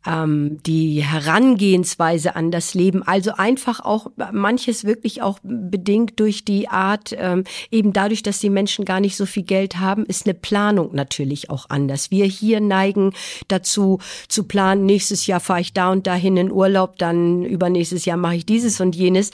[0.06, 6.68] ähm, die Herangehensweise an das Leben, also einfach auch manches wirklich auch bedingt durch die
[6.68, 10.34] Art, ähm, eben dadurch, dass die Menschen gar nicht so viel Geld haben, ist eine
[10.34, 12.10] Planung natürlich auch anders.
[12.10, 13.12] Wir hier neigen
[13.48, 18.16] dazu zu planen, nächstes Jahr fahre ich da und dahin in Urlaub, dann übernächstes Jahr
[18.16, 19.30] mache ich dieses und jenes.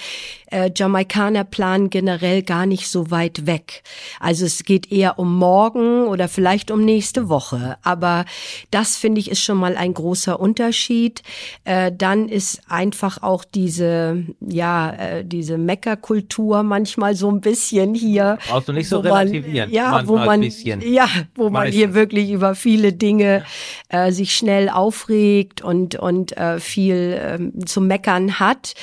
[0.47, 3.83] Äh, Jamaikaner planen generell gar nicht so weit weg.
[4.19, 7.77] Also es geht eher um morgen oder vielleicht um nächste Woche.
[7.83, 8.25] Aber
[8.71, 10.60] das finde ich ist schon mal ein großer Unterschied.
[11.65, 18.39] Äh, dann ist einfach auch diese, ja, äh, diese Meckerkultur manchmal so ein bisschen hier.
[18.49, 20.81] Brauchst du nicht so man- relativieren, Ja, wo ein man, bisschen.
[20.83, 21.77] ja, wo man Meistens.
[21.77, 23.45] hier wirklich über viele Dinge
[23.89, 28.75] äh, sich schnell aufregt und und äh, viel ähm, zu meckern hat.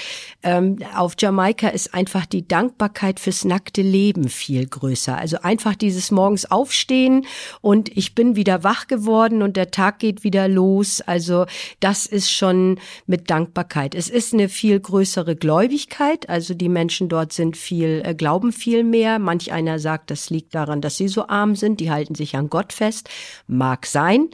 [0.47, 5.17] Ähm, auf Jamaika ist einfach die Dankbarkeit fürs nackte Leben viel größer.
[5.17, 7.25] Also einfach dieses morgens aufstehen
[7.60, 11.01] und ich bin wieder wach geworden und der Tag geht wieder los.
[11.01, 11.47] Also
[11.81, 13.93] das ist schon mit Dankbarkeit.
[13.93, 16.29] Es ist eine viel größere Gläubigkeit.
[16.29, 19.19] Also die Menschen dort sind viel, äh, glauben viel mehr.
[19.19, 21.81] Manch einer sagt, das liegt daran, dass sie so arm sind.
[21.81, 23.10] Die halten sich an Gott fest.
[23.47, 24.29] Mag sein.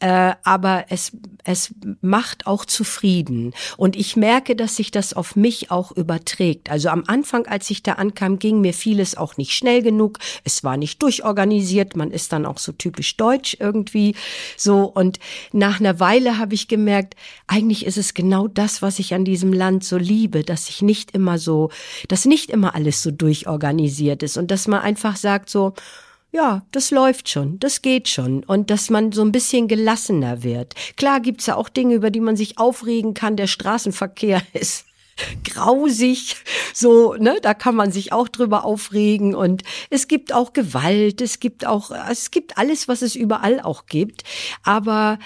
[0.00, 1.12] Äh, aber es,
[1.44, 3.54] es macht auch zufrieden.
[3.78, 6.70] Und ich merke, dass sich das auf mich auch überträgt.
[6.70, 10.18] Also am Anfang, als ich da ankam, ging mir vieles auch nicht schnell genug.
[10.44, 11.96] Es war nicht durchorganisiert.
[11.96, 14.14] Man ist dann auch so typisch deutsch irgendwie
[14.56, 14.84] so.
[14.84, 15.18] Und
[15.52, 17.14] nach einer Weile habe ich gemerkt,
[17.46, 21.12] eigentlich ist es genau das, was ich an diesem Land so liebe, dass ich nicht
[21.12, 21.70] immer so,
[22.08, 25.74] dass nicht immer alles so durchorganisiert ist und dass man einfach sagt so,
[26.36, 30.74] ja, das läuft schon, das geht schon und dass man so ein bisschen gelassener wird.
[30.96, 33.36] Klar gibt's ja auch Dinge, über die man sich aufregen kann.
[33.36, 34.84] Der Straßenverkehr ist
[35.44, 36.36] grausig,
[36.74, 39.34] so, ne, da kann man sich auch drüber aufregen.
[39.34, 43.86] Und es gibt auch Gewalt, es gibt auch, es gibt alles, was es überall auch
[43.86, 44.24] gibt,
[44.62, 45.18] aber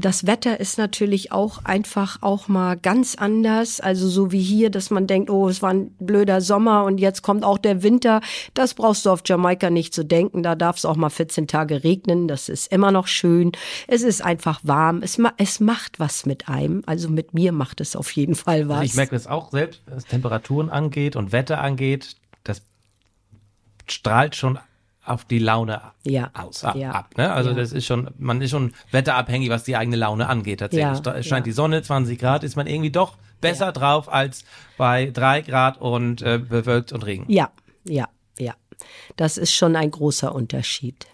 [0.00, 3.80] das Wetter ist natürlich auch einfach auch mal ganz anders.
[3.80, 7.22] Also so wie hier, dass man denkt, oh, es war ein blöder Sommer und jetzt
[7.22, 8.20] kommt auch der Winter.
[8.54, 10.42] Das brauchst du auf Jamaika nicht zu denken.
[10.42, 12.28] Da darf es auch mal 14 Tage regnen.
[12.28, 13.52] Das ist immer noch schön.
[13.86, 15.02] Es ist einfach warm.
[15.02, 16.82] Es, ma es macht was mit einem.
[16.86, 18.78] Also mit mir macht es auf jeden Fall was.
[18.78, 22.16] Also ich merke das auch selbst, was Temperaturen angeht und Wetter angeht.
[22.42, 22.62] Das
[23.86, 24.58] strahlt schon
[25.04, 26.30] auf die Laune ja.
[26.34, 26.76] aus, ab.
[26.76, 26.90] Ja.
[26.92, 27.32] ab ne?
[27.32, 27.56] Also Ja.
[27.56, 31.04] das ist schon, man ist schon wetterabhängig, was die eigene Laune angeht tatsächlich.
[31.04, 31.14] Ja.
[31.22, 31.50] Scheint Ja.
[31.50, 34.44] die Sonne, 20 Grad, ist man irgendwie doch besser drauf als
[34.76, 37.24] bei drei Grad und äh, bewölkt und Regen.
[37.28, 37.50] Ja,
[37.84, 38.08] ja,
[38.38, 38.54] ja.
[39.16, 41.06] Das ist schon ein großer Unterschied.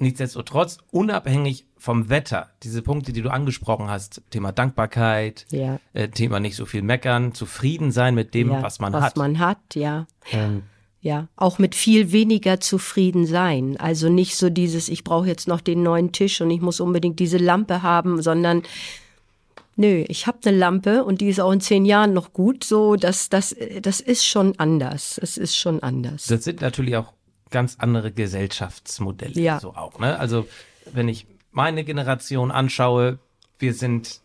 [0.00, 5.80] Nichtsdestotrotz, unabhängig vom Wetter, diese Punkte, die du angesprochen hast, Thema Dankbarkeit, Ja.
[5.92, 9.16] äh, Thema nicht so viel meckern, zufrieden sein mit dem, ja, was man was hat.
[9.16, 10.06] man hat, ja.
[10.30, 10.62] ähm,
[11.00, 13.76] Ja, auch mit viel weniger zufrieden sein.
[13.78, 17.20] Also nicht so dieses, ich brauche jetzt noch den neuen Tisch und ich muss unbedingt
[17.20, 18.62] diese Lampe haben, sondern
[19.76, 22.64] nö, ich habe eine Lampe und die ist auch in zehn Jahren noch gut.
[22.64, 25.18] So, das, das, das ist schon anders.
[25.22, 26.26] Es ist schon anders.
[26.26, 27.12] Das sind natürlich auch
[27.50, 29.40] ganz andere Gesellschaftsmodelle.
[29.40, 29.60] Ja.
[29.60, 30.18] So auch, ne?
[30.18, 30.46] Also,
[30.92, 33.18] wenn ich meine Generation anschaue,
[33.58, 34.20] wir sind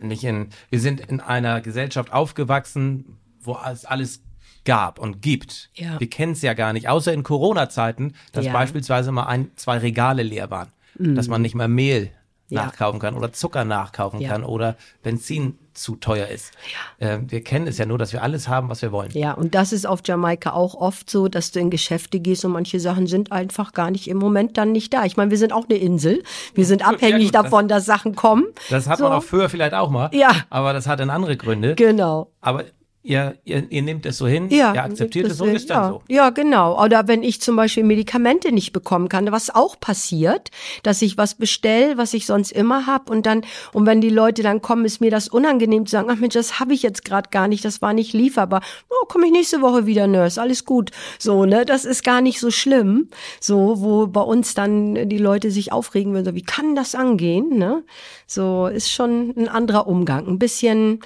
[0.00, 4.22] nicht in, wir sind in einer Gesellschaft aufgewachsen, wo es alles
[4.64, 5.70] gab und gibt.
[5.74, 5.98] Ja.
[6.00, 8.50] Wir kennen es ja gar nicht, außer in Corona-Zeiten, dass Ja.
[8.50, 8.54] Mhm.
[8.54, 10.68] beispielsweise mal ein, zwei Regale leer waren.
[10.96, 12.10] Dass man nicht mehr Mehl
[12.50, 12.66] Ja.
[12.66, 14.28] nachkaufen kann oder Zucker nachkaufen Ja.
[14.28, 16.52] kann oder Benzin zu teuer ist.
[16.98, 19.10] Äh, wir kennen es ja nur, dass wir alles haben, was wir wollen.
[19.12, 22.52] Ja, und das ist auf Jamaika auch oft so, dass du in Geschäfte gehst und
[22.52, 25.04] manche Sachen sind einfach gar nicht im Moment dann nicht da.
[25.04, 26.22] Ich meine, wir sind auch eine Insel.
[26.54, 28.44] Wir sind abhängig gut, das- davon, dass Sachen kommen.
[28.70, 29.04] Das hat so.
[29.04, 30.10] man auch früher vielleicht auch mal.
[30.12, 30.30] Ja.
[30.48, 31.74] Aber das hat dann andere Gründe.
[31.74, 32.30] Genau.
[32.40, 32.64] aber
[33.04, 35.88] ihr, ihr, ihr nehmt es so hin, Ja, ihr akzeptiert es so ist dann ja.
[35.90, 36.02] so.
[36.08, 36.82] Ja, genau.
[36.82, 40.50] Oder wenn ich zum Beispiel Medikamente nicht bekommen kann, was auch passiert,
[40.82, 44.42] dass ich was bestell, was ich sonst immer hab und dann und wenn die Leute
[44.42, 47.28] dann kommen, ist mir das unangenehm zu sagen, ach Mensch, das habe ich jetzt gerade
[47.30, 48.62] gar nicht, das war nicht lieferbar.
[48.88, 50.90] Oh, komme ich nächste Woche wieder, Nurse, alles gut.
[51.18, 53.10] So, ne, das ist gar nicht so schlimm.
[53.38, 57.58] So, wo bei uns dann die Leute sich aufregen würden, so, wie kann das angehen,
[57.58, 57.84] ne?
[58.26, 61.00] So ist schon ein anderer Umgang, ein bisschen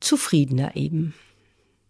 [0.00, 1.14] zufriedener eben.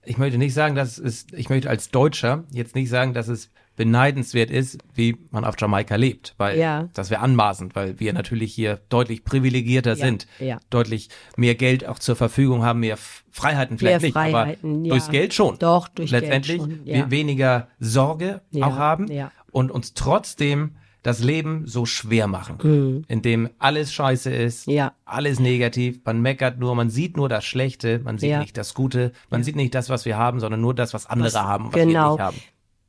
[0.07, 3.51] Ich möchte nicht sagen, dass es, ich möchte als Deutscher jetzt nicht sagen, dass es
[3.77, 6.89] beneidenswert ist, wie man auf Jamaika lebt, weil Ja.
[6.95, 10.59] das wäre anmaßend, weil wir natürlich hier deutlich privilegierter Ja, sind, ja.
[10.71, 12.97] deutlich mehr Geld auch zur Verfügung haben, mehr
[13.31, 15.59] Freiheiten vielleicht Mehr nicht, Freiheiten, aber durchs Geld schon.
[15.59, 17.11] Doch, durch Geld Letztendlich schon, wir ja.
[17.11, 19.09] weniger Sorge auch haben
[19.51, 24.73] und uns trotzdem das Leben so schwer machen, indem alles scheiße ist, Mhm.
[24.75, 24.93] Ja.
[25.05, 28.41] alles negativ, man meckert nur, man sieht nur das Schlechte, man sieht Ja.
[28.41, 31.29] nicht das Gute, man sieht nicht das, was wir haben, sondern nur das, was andere
[31.29, 32.13] Was- haben, was wir genau.
[32.15, 32.37] nicht haben.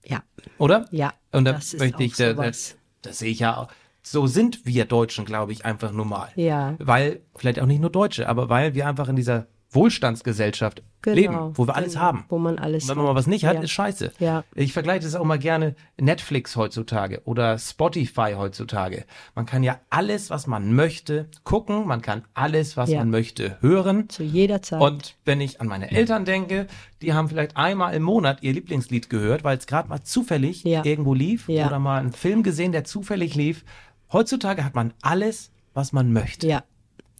[0.06, 0.24] Ja.
[0.58, 0.86] Oder?
[0.92, 2.76] Ja, Und da das ist möchte auch ich, da, da, sowas.
[3.04, 3.68] das sehe ich ja auch.
[4.02, 6.30] So sind wir Deutschen, glaube ich, einfach normal.
[6.36, 6.76] Ja.
[6.80, 11.58] Weil, vielleicht auch nicht nur Deutsche, aber weil wir einfach in dieser Wohlstandsgesellschaft Genau, leben,
[11.58, 12.26] wo wir alles genau, haben.
[12.28, 13.62] wo man alles Und wenn man mal was nicht hat, Ja.
[13.62, 14.12] ist scheiße.
[14.20, 14.44] Ja.
[14.56, 19.06] Ich vergleiche das auch mal gerne Netflix heutzutage oder Spotify heutzutage.
[19.36, 23.00] Man kann ja alles, was man möchte, gucken, man kann alles, was Ja.
[23.00, 24.10] man möchte, hören.
[24.10, 24.82] Zu jeder Zeit.
[24.82, 26.68] Und wenn ich an meine Eltern denke,
[27.02, 31.14] die haben vielleicht einmal im Monat ihr Lieblingslied gehört, weil es gerade mal zufällig irgendwo
[31.14, 33.64] lief oder mal einen Film gesehen, der zufällig lief.
[34.12, 36.48] Heutzutage hat man alles, was man möchte.
[36.48, 36.64] ja.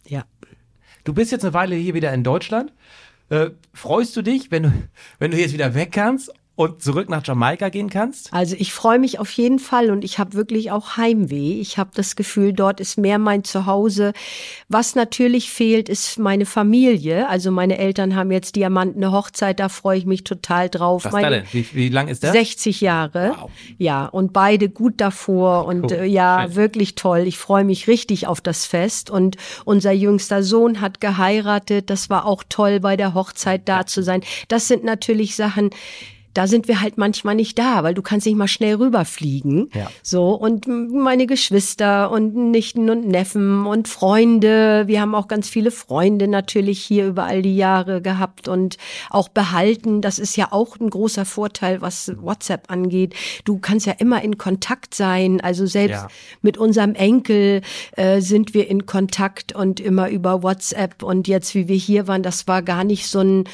[0.06, 0.24] Ja.
[1.08, 2.70] Du bist jetzt eine Weile hier wieder in Deutschland.
[3.30, 4.72] Äh, freust du dich, wenn du,
[5.18, 8.32] wenn du jetzt wieder weg kannst und zurück nach Jamaika gehen kannst?
[8.32, 11.60] Also ich freue mich auf jeden Fall und ich habe wirklich auch Heimweh.
[11.60, 14.12] Ich habe das Gefühl, dort ist mehr mein Zuhause.
[14.68, 17.28] Was natürlich fehlt, ist meine Familie.
[17.28, 21.04] Also meine Eltern haben jetzt diamantene Hochzeit, da freue ich mich total drauf.
[21.04, 21.44] Was meine?
[21.52, 22.32] Wie, wie lang ist das?
[22.32, 23.34] 60 Jahre.
[23.38, 23.50] Wow.
[23.76, 25.92] Ja, und beide gut davor und Cool.
[25.92, 26.56] äh, ja, Schön.
[26.56, 27.20] wirklich toll.
[27.20, 31.88] Ich freue mich richtig auf das Fest und unser jüngster Sohn hat geheiratet.
[31.88, 34.22] Das war auch toll bei der Hochzeit da zu sein.
[34.48, 35.70] Das sind natürlich Sachen,
[36.38, 39.70] da sind wir halt manchmal nicht da, weil du kannst nicht mal schnell rüberfliegen.
[39.74, 39.90] Ja.
[40.04, 44.84] So und meine Geschwister und Nichten und Neffen und Freunde.
[44.86, 48.76] Wir haben auch ganz viele Freunde natürlich hier über all die Jahre gehabt und
[49.10, 50.00] auch behalten.
[50.00, 53.14] Das ist ja auch ein großer Vorteil, was WhatsApp angeht.
[53.44, 55.40] Du kannst ja immer in Kontakt sein.
[55.40, 56.08] Also selbst Ja.
[56.40, 57.62] mit unserem Enkel
[57.96, 61.02] äh, sind wir in Kontakt und immer über WhatsApp.
[61.02, 63.44] Und jetzt, wie wir hier waren, das war gar nicht so ein,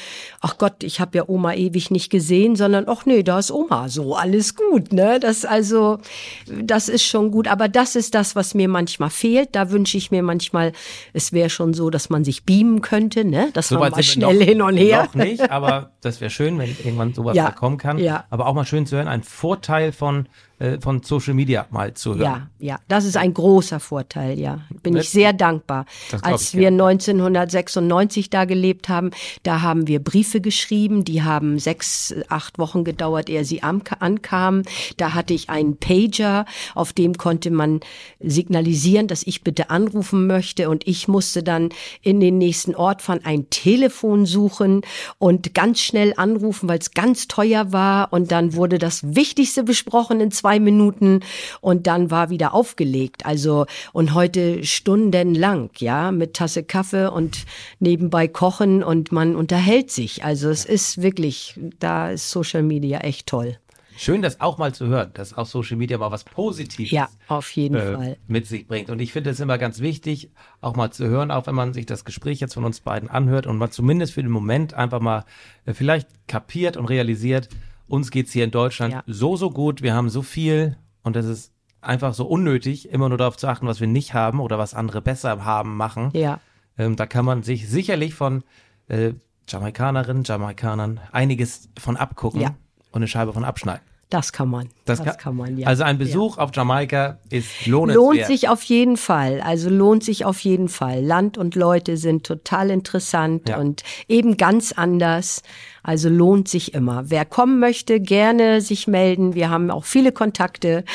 [0.41, 3.89] ach Gott, ich habe ja Oma ewig nicht gesehen, sondern ach nee, da ist Oma,
[3.89, 5.19] so alles gut, ne?
[5.19, 5.99] Das also,
[6.47, 7.47] das ist schon gut.
[7.47, 9.49] Aber das ist das, was mir manchmal fehlt.
[9.55, 10.73] Da wünsche ich mir manchmal,
[11.13, 13.49] es wäre schon so, dass man sich beamen könnte, ne?
[13.53, 15.05] Dass man mal schnell noch, hin und her.
[15.05, 17.97] Noch nicht, aber das wäre schön, wenn irgendwann sowas Ja, kommen kann.
[17.97, 18.25] ja.
[18.29, 20.27] Aber auch mal schön zu hören, ein Vorteil von
[20.59, 22.21] äh, von Social Media mal zu hören.
[22.21, 24.59] Ja, ja, das ist ein großer Vorteil, ja.
[24.83, 25.85] Bin ich sehr dankbar.
[26.21, 26.79] Als ich wir gern.
[26.81, 29.11] 1996 da gelebt haben,
[29.43, 34.63] da haben wir Briefe geschrieben, die haben sechs, acht Wochen gedauert, ehe sie am- ankamen.
[34.97, 37.81] Da hatte ich einen Pager, auf dem konnte man
[38.19, 41.69] signalisieren, dass ich bitte anrufen möchte und ich musste dann
[42.01, 44.81] in den nächsten Ort fahren, ein Telefon suchen
[45.19, 50.19] und ganz schnell anrufen, weil es ganz teuer war und dann wurde das Wichtigste besprochen
[50.21, 51.21] in zwei Minuten
[51.61, 53.25] und dann war wieder aufgelegt.
[53.25, 57.45] Also und heute stundenlang, ja, mit Tasse Kaffee und
[57.79, 60.23] nebenbei kochen und man unterhält sich.
[60.23, 63.57] Also es ist wirklich, da ist Social Media echt toll.
[63.97, 67.49] Schön, das auch mal zu hören, dass auch Social Media mal was Positives Ja, auf
[67.51, 68.17] jeden äh, Fall.
[68.27, 68.89] mit sich bringt.
[68.89, 71.85] Und ich finde es immer ganz wichtig, auch mal zu hören, auch wenn man sich
[71.85, 75.23] das Gespräch jetzt von uns beiden anhört und man zumindest für den Moment einfach mal
[75.65, 77.47] äh, vielleicht kapiert und realisiert,
[77.87, 79.03] uns geht's hier in Deutschland Ja.
[79.07, 83.17] so, so gut, wir haben so viel und es ist einfach so unnötig, immer nur
[83.17, 86.09] darauf zu achten, was wir nicht haben oder was andere besser haben, machen.
[86.13, 86.39] Ja.
[86.77, 88.43] Ähm, da kann man sich sicherlich von
[88.87, 89.13] äh,
[89.47, 92.49] Jamaikanerinnen, Jamaikanern einiges von abgucken Ja.
[92.91, 93.81] und eine Scheibe von abschneiden.
[94.15, 94.69] Das kann man.
[94.85, 95.67] Das, kann, man, ja.
[95.67, 98.15] Also ein Besuch auf Jamaika ist lohnenswert.
[98.15, 99.41] Lohnt sich auf jeden Fall.
[99.41, 101.03] Also lohnt sich auf jeden Fall.
[101.03, 103.57] Land und Leute sind total interessant Ja.
[103.57, 105.43] und eben ganz anders.
[105.83, 107.09] Also lohnt sich immer.
[107.09, 109.35] Wer kommen möchte, gerne sich melden.
[109.35, 110.85] Wir haben auch viele Kontakte.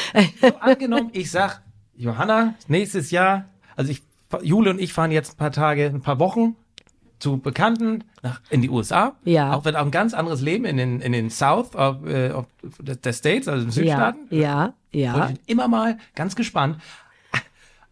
[0.61, 1.61] Angenommen, ich sag,
[1.96, 4.00] Johanna, nächstes Jahr, also ich,
[4.40, 6.56] Jule und ich fahren jetzt ein paar Tage, ein paar Wochen
[7.20, 9.14] zu Bekannten nach, in die USA.
[9.24, 9.54] Ja.
[9.54, 12.46] Auch wird auch ein ganz anderes Leben in den, in den South of, äh, of
[12.80, 14.18] der States, also im Ja, Südstaaten.
[14.30, 15.28] ja, ja.
[15.28, 16.78] ich bin immer mal ganz gespannt.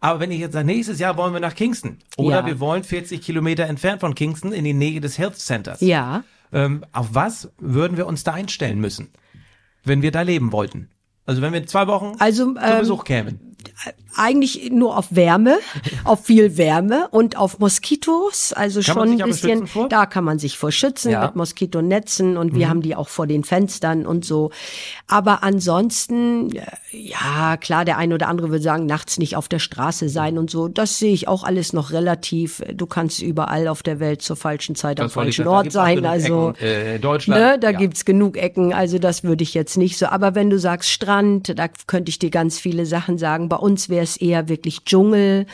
[0.01, 2.45] Aber wenn ich jetzt sage, nächstes Jahr wollen wir nach Kingston oder Ja.
[2.45, 5.81] wir wollen 40 Kilometer entfernt von Kingston in die Nähe des Health Centers.
[5.81, 6.23] Ja.
[6.53, 9.09] Ähm, auf was würden wir uns da einstellen müssen,
[9.83, 10.89] wenn wir da leben wollten?
[11.25, 13.48] Also wenn wir zwei Wochen Also, zu ähm, Besuch kämen.
[14.15, 15.59] Eigentlich nur auf Wärme,
[16.03, 18.51] auf viel Wärme und auf Moskitos.
[18.51, 21.19] Also Kann schon ein bisschen, da kann man sich vor schützen Ja.
[21.19, 21.25] Mhm.
[21.27, 24.51] mit Moskitonetzen und wir haben die auch vor den Fenstern und so.
[25.07, 29.59] Aber ansonsten, äh, ja, klar, der eine oder andere würde sagen, nachts nicht auf der
[29.59, 30.67] Straße sein und so.
[30.67, 32.61] Das sehe ich auch alles noch relativ.
[32.73, 36.05] Du kannst überall auf der Welt zur falschen Zeit am Das ich falschen Ort sein.
[36.05, 37.41] Also, Ecken, äh, Deutschland.
[37.41, 37.77] Ne, da ja.
[37.77, 40.07] gibt's genug Ecken, also das würde ich jetzt nicht so.
[40.07, 43.48] Aber wenn du sagst Strand, da könnte ich dir ganz viele Sachen sagen.
[43.49, 45.45] Bei uns wäre es eher wirklich Dschungel.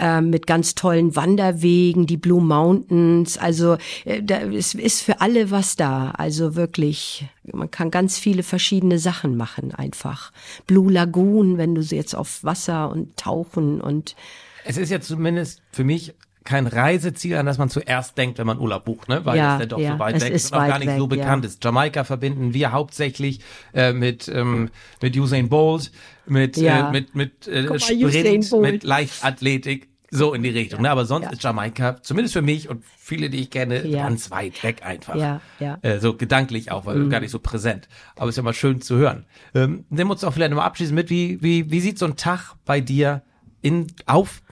[0.00, 3.36] ähm, mit ganz tollen Wanderwegen, die Blue Mountains.
[3.36, 6.12] Also äh, da ist, ist für alle was da.
[6.12, 10.32] Also wirklich, man kann ganz viele verschiedene Sachen machen einfach.
[10.66, 14.16] Blue Lagoon, wenn du so jetzt auf Wasser und Tauchen und
[14.64, 16.14] Es ist ja zumindest für mich
[16.50, 19.24] kein Reiseziel, an das man zuerst denkt, wenn man Urlaub bucht, ne?
[19.24, 21.08] Weil Ja, es ja doch ja, so weit weg ist und auch gar nicht so
[21.08, 21.48] weg, bekannt ja.
[21.48, 21.64] ist.
[21.64, 23.38] Jamaika verbinden wir hauptsächlich
[23.72, 25.92] äh, mit ähm, mit Usain Bolt,
[26.26, 26.88] mit Ja.
[26.88, 29.88] äh, mit mit äh, mal, Sprint, mit Leichtathletik.
[30.12, 30.82] So in die Richtung.
[30.82, 30.90] Ne?
[30.90, 34.82] Aber sonst ist Jamaika, zumindest für mich und viele, die ich kenne, ganz weit weg
[34.84, 35.14] einfach.
[35.14, 35.76] Ja, ja.
[35.76, 35.88] Mhm.
[35.88, 37.86] Äh, so gedanklich auch, weil gar nicht so präsent.
[38.16, 39.24] Aber ist ja mal schön zu hören.
[39.54, 42.54] Ähm, nimm uns doch vielleicht nochmal abschließend mit, wie, wie, wie sieht so ein Tag
[42.64, 43.22] bei dir
[43.62, 44.42] in, auf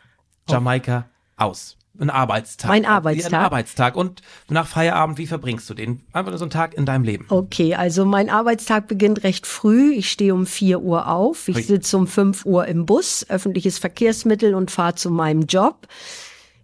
[0.49, 1.78] Jamaika aus?
[2.01, 2.69] Ein Arbeitstag.
[2.69, 3.41] Mein Ein Arbeitstag?
[3.43, 3.97] Arbeitstag.
[3.97, 6.03] Und nach Feierabend, wie verbringst du den?
[6.13, 7.27] Einfach nur so einen Tag in deinem Leben.
[7.29, 9.93] Okay, also mein Arbeitstag beginnt recht früh.
[9.93, 11.49] Ich stehe um 4 Uhr auf.
[11.49, 15.89] Ich sitze um 5 Uhr im Bus, öffentliches Verkehrsmittel und fahre zu meinem Job.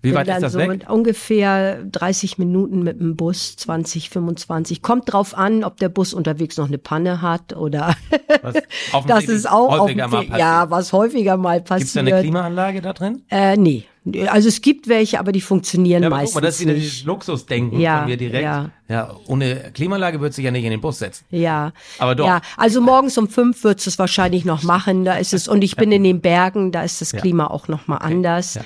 [0.02, 0.84] Wie weit ist das so weg?
[0.88, 4.82] ungefähr 30 Minuten mit dem Bus, 20, 25.
[4.82, 7.96] Kommt drauf an, ob der Bus unterwegs noch eine Panne hat oder
[8.42, 8.56] Was
[9.06, 10.38] das ist auch häufiger mal passiert.
[10.38, 12.06] Ja, was häufiger mal Gibt's da passiert.
[12.06, 13.22] eine Klimaanlage da drin?
[13.30, 13.84] äh, nee.
[14.28, 16.72] Also es gibt welche, aber die funktionieren Ja, aber meistens guck mal, das ist wieder
[16.74, 16.84] nicht.
[16.84, 18.42] dieses Luxusdenken Ja, von mir direkt.
[18.44, 18.70] ja.
[18.88, 21.24] ja, ohne Klimaanlage würdest du ja nicht in den Bus setzen.
[21.30, 21.72] Ja.
[21.98, 22.26] Aber doch.
[22.26, 25.06] Ja, also morgens um fünf wird's es wahrscheinlich noch machen.
[25.06, 27.86] Da ist es, und ich bin in den Bergen, da ist das Klima auch noch
[27.86, 28.58] mal anders.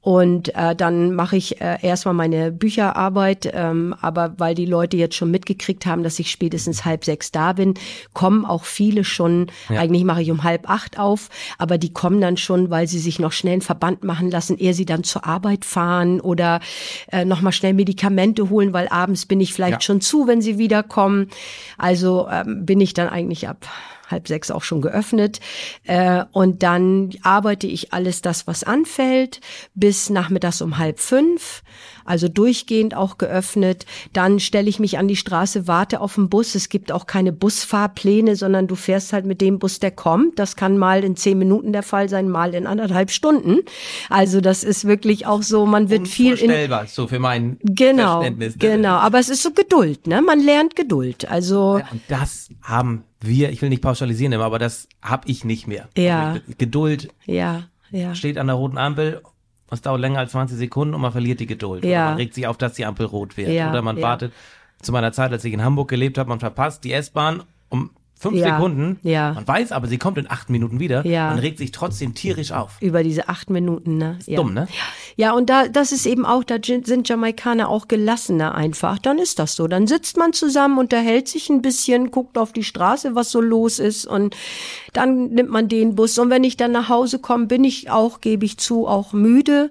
[0.00, 5.16] Und äh, dann mache ich äh, erstmal meine Bücherarbeit, ähm, aber weil die Leute jetzt
[5.16, 7.74] schon mitgekriegt haben, dass ich spätestens halb sechs da bin,
[8.14, 9.80] kommen auch viele schon, Ja.
[9.80, 13.18] eigentlich mache ich um halb acht auf, aber die kommen dann schon, weil sie sich
[13.18, 16.60] noch schnell einen Verband machen lassen, ehe sie dann zur Arbeit fahren oder
[17.10, 19.80] äh, nochmal schnell Medikamente holen, weil abends bin ich vielleicht Ja.
[19.80, 21.28] schon zu, wenn sie wiederkommen.
[21.76, 23.66] Also ähm, bin ich dann eigentlich ab
[24.08, 25.40] halb sechs auch schon geöffnet.
[25.84, 29.40] Äh, und dann arbeite ich alles das, was anfällt,
[29.74, 31.62] bis nachmittags um halb fünf.
[32.04, 33.84] Also durchgehend auch geöffnet.
[34.14, 36.54] Dann stelle ich mich an die Straße, warte auf den Bus.
[36.54, 40.38] Es gibt auch keine Busfahrpläne, sondern du fährst halt mit dem Bus, der kommt.
[40.38, 43.58] Das kann mal in zehn Minuten der Fall sein, mal in anderthalb Stunden.
[44.08, 46.50] Also das ist wirklich auch so, man wird viel in,
[46.86, 48.54] so für mein Genau, Verständnis.
[48.58, 48.94] genau.
[48.96, 50.22] Aber es ist so Geduld, ne?
[50.22, 51.28] Man lernt Geduld.
[51.28, 55.44] Also Ja, und das haben wir, ich will nicht pauschalisieren immer, aber das hab ich
[55.44, 55.88] nicht mehr.
[55.96, 56.32] Ja.
[56.32, 58.14] Also Geduld Ja, ja.
[58.14, 59.22] steht an der roten Ampel,
[59.70, 61.84] es dauert länger als 20 Sekunden und man verliert die Geduld.
[61.84, 61.90] Ja.
[61.90, 63.50] Oder man regt sich auf, dass die Ampel rot wird.
[63.50, 64.02] Ja, Oder man ja.
[64.02, 64.32] wartet
[64.80, 68.36] zu meiner Zeit, als ich in Hamburg gelebt habe, man verpasst die S-Bahn um fünf
[68.36, 68.98] Ja, Sekunden.
[69.02, 69.32] ja.
[69.34, 71.06] Man weiß aber, sie kommt in acht Minuten wieder.
[71.06, 71.30] Ja.
[71.30, 72.76] Man regt sich trotzdem tierisch auf.
[72.80, 74.16] Über diese acht Minuten, ne?
[74.18, 74.36] Ist ja.
[74.36, 74.68] dumm, ne?
[75.16, 78.98] Ja, und da, das ist eben auch, da sind Jamaikaner auch gelassener einfach.
[78.98, 79.66] Dann ist das so.
[79.68, 83.78] Dann sitzt man zusammen, unterhält sich ein bisschen, guckt auf die Straße, was so los
[83.78, 84.36] ist und
[84.92, 86.18] dann nimmt man den Bus.
[86.18, 89.70] Und wenn ich dann nach Hause komme, bin ich auch, gebe ich zu, auch müde.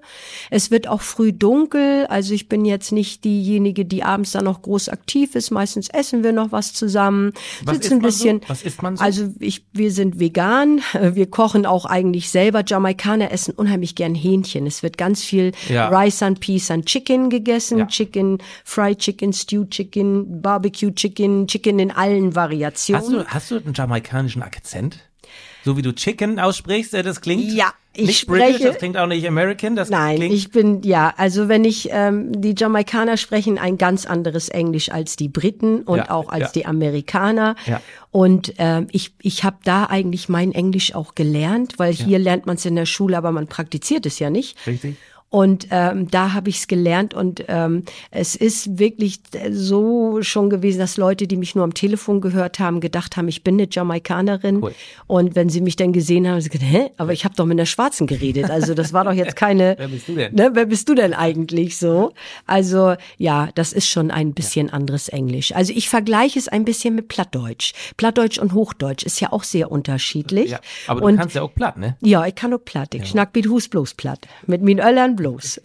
[0.50, 2.06] Es wird auch früh dunkel.
[2.08, 5.52] Also ich bin jetzt nicht diejenige, die abends dann noch groß aktiv ist.
[5.52, 7.34] Meistens essen wir noch was zusammen,
[7.64, 8.37] Was sitzen ein bisschen.
[8.44, 8.50] So?
[8.50, 9.04] Was isst man so?
[9.04, 10.82] Also ich, wir sind vegan.
[10.94, 12.64] Wir kochen auch eigentlich selber.
[12.66, 14.66] Jamaikaner essen unheimlich gern Hähnchen.
[14.68, 15.88] Es wird ganz viel Ja.
[15.90, 17.80] Rice and Peas and Chicken gegessen.
[17.80, 17.86] Ja.
[17.88, 23.02] Chicken, Fried Chicken, Stew Chicken, Barbecue Chicken, Chicken in allen Variationen.
[23.02, 25.00] Hast du, hast du einen jamaikanischen Akzent?
[25.66, 28.98] So wie du Chicken aussprichst, äh, das klingt Ja, ich nicht British, spreche- das klingt
[28.98, 33.18] auch nicht American, das Nein, klingt ich bin, ja, also wenn ich, ähm, die Jamaikaner
[33.18, 36.50] sprechen ein ganz anderes Englisch als die Briten und Ja, auch als ja.
[36.56, 37.56] die Amerikaner.
[37.66, 37.82] Ja.
[38.12, 42.56] Und ähm, ich, ich habe da eigentlich mein Englisch auch gelernt, weil hier lernt man
[42.56, 44.58] es in der Schule, aber man praktiziert es ja nicht.
[44.66, 44.96] richtig.
[45.30, 49.20] Und ähm, da habe ich es gelernt und ähm, es ist wirklich
[49.52, 53.44] so schon gewesen, dass Leute, die mich nur am Telefon gehört haben, gedacht haben, ich
[53.44, 54.64] bin eine Jamaikanerin.
[54.64, 54.74] Cool.
[55.06, 57.46] Und wenn sie mich dann gesehen haben, haben sie gesagt, hä, aber ich habe doch
[57.46, 58.50] mit einer Schwarzen geredet.
[58.50, 59.76] Also das war doch jetzt keine.
[59.78, 60.34] Wer bist du denn?
[60.34, 62.14] Ne, wer bist du denn eigentlich so?
[62.46, 65.54] Also ja, das ist schon ein bisschen anderes Englisch.
[65.54, 67.74] Also ich vergleiche es ein bisschen mit Plattdeutsch.
[67.98, 70.52] Plattdeutsch und Hochdeutsch ist ja auch sehr unterschiedlich.
[70.52, 71.98] Ja, aber du und kannst ja auch platt, ne?
[72.02, 72.96] ja, ich kann auch platt.
[72.96, 74.20] Ich schnack mit Hus bloß platt.
[74.46, 75.60] Mit min Öllern bloß.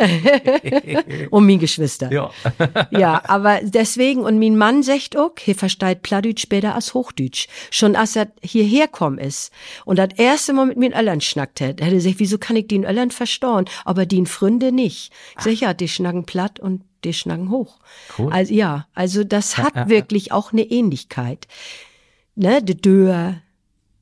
[1.30, 2.11] und min Geschwister.
[2.12, 2.30] Ja.
[2.90, 7.46] ja, aber deswegen, und min Mann sagt auch, hier versteht Plattdeutsch später als Hochdeutsch.
[7.70, 9.53] Schon als er hierher kommen ist
[9.84, 12.66] und das erste Mal mit min Öllern schnackt hat, hätte er gesagt, wieso kann ich
[12.66, 15.12] den Öllern verstauen, aber den Fründe nicht.
[15.38, 17.78] Ich sag, ja, die schnacken platt und die schnacken hoch.
[18.18, 18.32] Cool.
[18.32, 21.46] Also, ja, also das hat wirklich auch eine Ähnlichkeit.
[22.34, 23.36] Ne, the door,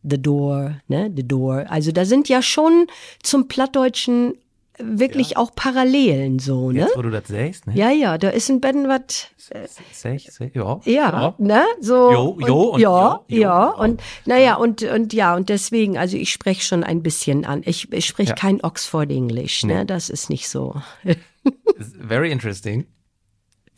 [0.02, 1.66] the door, ne, the door.
[1.68, 2.86] Also da sind ja schon
[3.22, 4.34] zum Plattdeutschen
[4.82, 6.80] wirklich auch Parallelen so, ne?
[6.80, 7.74] Jetzt, wo du das sagst, ne?
[7.74, 9.26] Ja, ja, da ist ein Ben was,
[9.92, 10.80] Sech, sech, ja.
[10.84, 12.12] ja, ne, so.
[12.12, 13.40] Jo, jo und ja, jo, jo.
[13.42, 17.62] ja, und naja, und, und ja, und deswegen, also ich spreche schon ein bisschen an.
[17.64, 18.34] Ich, ich spreche Ja.
[18.36, 19.84] kein Oxford English, ne, Nee.
[19.86, 20.80] das ist nicht so.
[22.06, 22.86] Very interesting.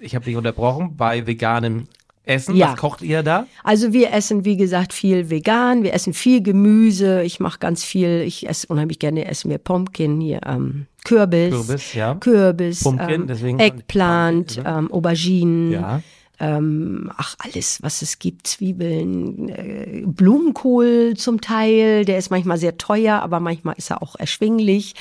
[0.00, 1.86] Ich habe dich unterbrochen bei veganem
[2.24, 2.54] Essen.
[2.54, 2.72] Ja.
[2.72, 3.46] Was kocht ihr da?
[3.64, 8.22] Also wir essen, wie gesagt, viel vegan, wir essen viel Gemüse, ich mache ganz viel,
[8.24, 12.14] ich esse unheimlich gerne, essen wir Pumpkin, hier ähm, Kürbis, Kürbis, ja.
[12.14, 14.64] Kürbis, Pumpkin, ähm, Eggplant, ne?
[14.66, 16.00] ähm, Auberginen, Ja.
[16.38, 22.78] ähm, ach alles, was es gibt, Zwiebeln, äh, Blumenkohl zum Teil, der ist manchmal sehr
[22.78, 24.94] teuer, aber manchmal ist er auch erschwinglich.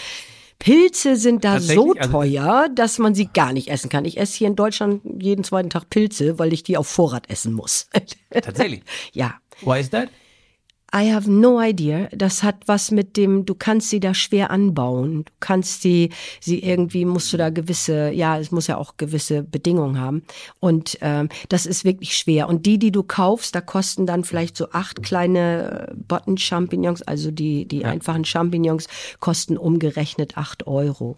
[0.62, 1.93] Pilze sind da so?
[1.93, 4.05] Also- teuer, dass man sie gar nicht essen kann.
[4.05, 7.53] Ich esse hier in Deutschland jeden zweiten Tag Pilze, weil ich die auf Vorrat essen
[7.53, 7.88] muss.
[8.32, 8.84] Tatsächlich.
[9.12, 9.34] ja.
[9.62, 10.09] Why is that?
[10.94, 12.10] I have no idea.
[12.12, 15.24] Das hat was mit dem, du kannst sie da schwer anbauen.
[15.24, 16.10] Du kannst die,
[16.42, 20.24] sie irgendwie musst du da gewisse, ja, es muss ja auch gewisse Bedingungen haben.
[20.60, 22.50] Und ähm, das ist wirklich schwer.
[22.50, 27.32] Und die, die du kaufst, da kosten dann vielleicht so acht kleine äh, Botten-Champignons, also
[27.32, 28.88] die, die einfachen Champignons,
[29.20, 31.18] kosten umgerechnet acht Euro.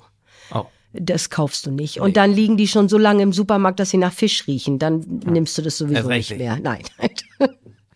[0.53, 0.65] Oh.
[0.93, 1.99] Das kaufst du nicht.
[1.99, 4.77] Und dann liegen die schon so lange im Supermarkt, dass sie nach Fisch riechen.
[4.77, 6.59] Dann nimmst du das sowieso recht nicht mehr.
[6.61, 6.83] Nein.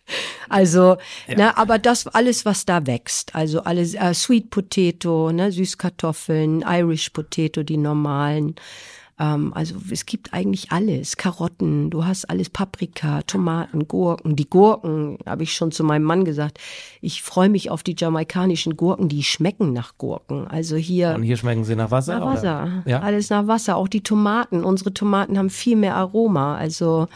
[0.50, 0.96] Also,
[1.26, 7.10] ne, aber das alles, was da wächst, also alles äh, Sweet Potato, ne, Süßkartoffeln, Irish
[7.10, 8.54] Potato, die normalen.
[9.18, 11.16] Ähm, also es gibt eigentlich alles.
[11.16, 14.36] Karotten, du hast alles Paprika, Tomaten, Gurken.
[14.36, 16.58] Die Gurken, habe ich schon zu meinem Mann gesagt.
[17.00, 20.46] Ich freue mich auf die jamaikanischen Gurken, die schmecken nach Gurken.
[20.46, 22.20] Also hier Und hier schmecken sie nach Wasser?
[22.20, 22.26] nach?
[22.26, 22.82] Wasser.
[22.86, 23.00] Ja.
[23.00, 23.76] Alles nach Wasser.
[23.76, 24.64] Auch die Tomaten.
[24.64, 26.56] Unsere Tomaten haben viel mehr Aroma.
[26.56, 27.08] Also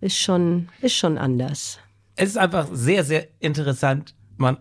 [0.00, 1.78] ist schon, ist schon anders.
[2.16, 4.14] Es ist einfach sehr, sehr interessant.
[4.36, 4.58] Man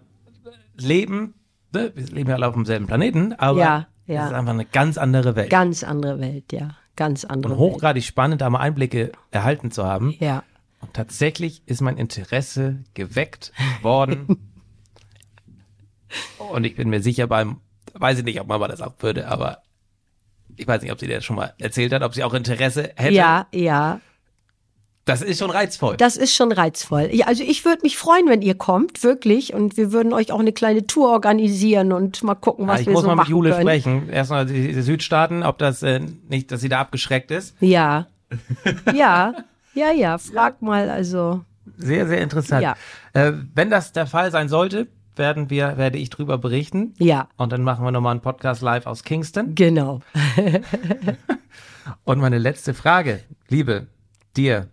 [0.76, 1.36] leben,
[1.72, 4.28] ne, wir leben ja alle auf demselben Planeten, aber Ja, es ja.
[4.28, 5.49] ist einfach eine ganz andere Welt.
[5.49, 6.76] Ganz andere Welt, ja.
[6.95, 7.72] Ganz andere und Welt.
[7.74, 10.16] hochgradig spannend, da mal Einblicke erhalten zu haben.
[10.20, 10.43] Ja.
[10.82, 13.51] Und tatsächlich ist mein Interesse geweckt
[13.82, 14.49] worden.
[16.51, 17.62] und ich bin mir sicher beim,
[17.93, 19.60] weiß ich nicht, ob Mama das auch würde, aber
[20.56, 22.91] ich weiß nicht, ob sie dir das schon mal erzählt hat, ob sie auch Interesse
[22.95, 23.14] hätte.
[23.16, 24.01] Ja, ja.
[25.06, 25.97] Das ist schon reizvoll.
[25.97, 27.10] Das ist schon reizvoll.
[27.12, 29.54] Ja, also ich würde mich freuen, wenn ihr kommt, wirklich.
[29.54, 32.93] Und wir würden euch auch eine kleine Tour organisieren und mal gucken, was ich wir
[32.93, 33.62] muss so mal mit machen Jule können.
[33.64, 34.10] sprechen.
[34.10, 35.99] Erstmal die, die Südstaaten, ob das äh,
[36.30, 37.56] nicht, dass sie da abgeschreckt ist.
[37.60, 38.08] Ja.
[38.93, 39.34] Ja.
[39.76, 40.18] Ja, ja.
[40.18, 41.41] Frag mal, also.
[41.78, 42.64] Sehr, sehr interessant.
[42.64, 42.76] Ja.
[43.14, 46.93] Äh, wenn das der Fall sein sollte, werden wir, werde ich drüber berichten.
[46.97, 49.54] Ja, Und dann machen wir nochmal einen Podcast live aus Kingston.
[49.56, 50.01] genau.
[52.06, 53.88] Und meine letzte Frage, liebe
[54.36, 54.68] dir,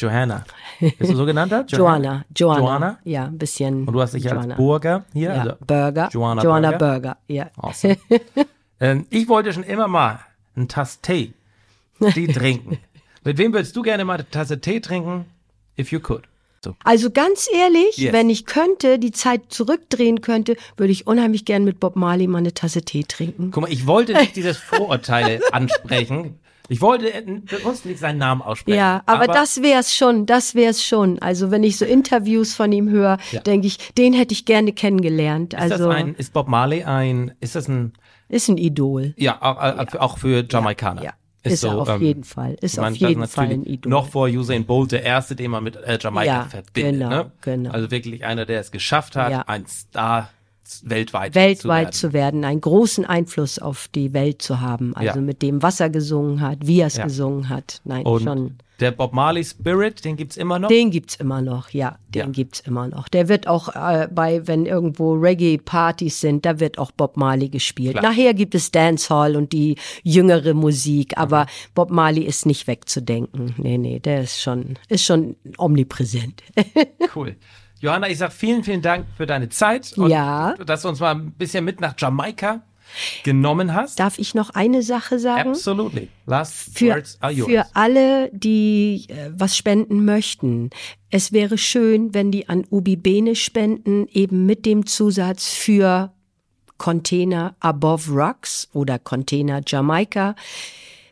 [0.00, 0.44] Johanna.
[0.80, 1.52] Bist du so genannt?
[1.68, 2.60] Joanna, Joanna.
[2.60, 2.98] Joanna?
[3.04, 3.86] Ja, ein bisschen.
[3.86, 4.54] Und du hast dich Joanna.
[4.54, 5.34] als Burger hier.
[5.34, 6.08] ja, Also, Burger.
[6.12, 6.78] Joanna Joanna Burger.
[7.00, 7.16] Burger.
[7.28, 7.50] Ja.
[7.56, 7.96] awesome.
[8.80, 10.20] ähm, ich wollte schon immer mal
[10.56, 11.32] einen Tass Tee,
[12.14, 12.78] Tee trinken.
[13.24, 15.26] Mit wem würdest du gerne mal eine Tasse Tee trinken,
[15.78, 16.22] if you could?
[16.64, 16.74] So.
[16.82, 18.12] Also ganz ehrlich, Yes.
[18.12, 22.38] wenn ich könnte, die Zeit zurückdrehen könnte, würde ich unheimlich gern mit Bob Marley mal
[22.38, 23.52] eine Tasse Tee trinken.
[23.52, 26.40] Guck mal, ich wollte nicht dieses Vorurteil ansprechen.
[26.70, 28.76] Ich wollte äh, bewusst nicht seinen Namen aussprechen.
[28.78, 31.18] Ja, aber, das wär's schon, das wär's schon.
[31.20, 33.40] Also wenn ich so Interviews von ihm höre, Ja.
[33.40, 35.54] denke ich, den hätte ich gerne kennengelernt.
[35.54, 37.92] ist Also ein, ist Bob Marley ein, ist das ein,
[38.28, 39.14] ist ein Idol.
[39.16, 41.02] ja, auch, äh, auch für Jamaikaner?
[41.02, 41.12] Ja,
[41.42, 42.56] ist, er auf ähm, jeden Fall.
[42.60, 43.90] Ist auf jeden ist Fall ein Idol.
[43.90, 46.92] Noch vor Usain Bolt, der erste, den man mit äh, Jamaika Ja, verbindet.
[47.00, 47.32] genau, ne?
[47.40, 47.70] genau.
[47.70, 49.44] Also wirklich einer, der es geschafft hat, Ja.
[49.46, 50.28] ein Star
[50.84, 54.94] weltweit, weltweit zu zu werden, einen großen Einfluss auf die Welt zu haben.
[54.94, 55.24] Also Ja.
[55.24, 57.04] mit dem, was er gesungen hat, wie er es Ja.
[57.04, 57.80] gesungen hat.
[57.84, 58.54] Nein, Und schon.
[58.78, 60.68] der Bob Marley Spirit, den gibt's immer noch.
[60.68, 62.26] Den gibt's immer noch, ja, den Ja.
[62.28, 63.08] gibt's immer noch.
[63.08, 67.96] Der wird auch äh, bei, wenn irgendwo Reggae-Partys sind, da wird auch Bob Marley gespielt.
[67.96, 68.02] Klar.
[68.10, 71.46] Nachher gibt es Dancehall und die jüngere Musik, aber Mhm.
[71.74, 73.54] Bob Marley ist nicht wegzudenken.
[73.58, 76.42] Nee, nee, der ist schon, ist schon omnipräsent.
[77.14, 77.36] Cool.
[77.80, 80.54] Johanna, ich sag vielen, vielen Dank für deine Zeit und Ja.
[80.66, 82.62] dass du uns mal ein bisschen mit nach Jamaika
[83.22, 84.00] genommen hast.
[84.00, 85.50] Darf ich noch eine Sache sagen?
[85.50, 86.08] Absolutely.
[86.26, 87.50] Last für, words are yours.
[87.50, 90.70] für alle, die äh, was spenden möchten.
[91.10, 96.12] Es wäre schön, wenn die an Ubi Bene spenden, eben mit dem Zusatz für
[96.78, 100.34] Container Above Rocks oder Container Jamaika,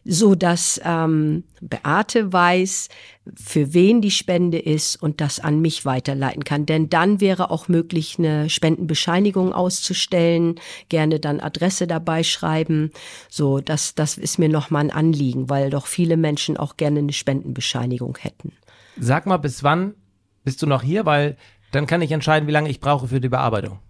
[0.06, 2.88] so dass ähm, Beate weiß,
[3.34, 6.64] für wen die Spende ist und das an mich weiterleiten kann.
[6.64, 10.56] Denn dann wäre auch möglich, eine Spendenbescheinigung auszustellen,
[10.88, 12.92] gerne dann Adresse dabei schreiben.
[13.28, 17.12] So, das, das ist mir nochmal ein Anliegen, weil doch viele Menschen auch gerne eine
[17.12, 18.52] Spendenbescheinigung hätten.
[18.98, 19.94] Sag mal, bis wann
[20.44, 21.04] bist du noch hier?
[21.04, 21.36] Weil
[21.72, 23.80] dann kann ich entscheiden, wie lange ich brauche für die Bearbeitung.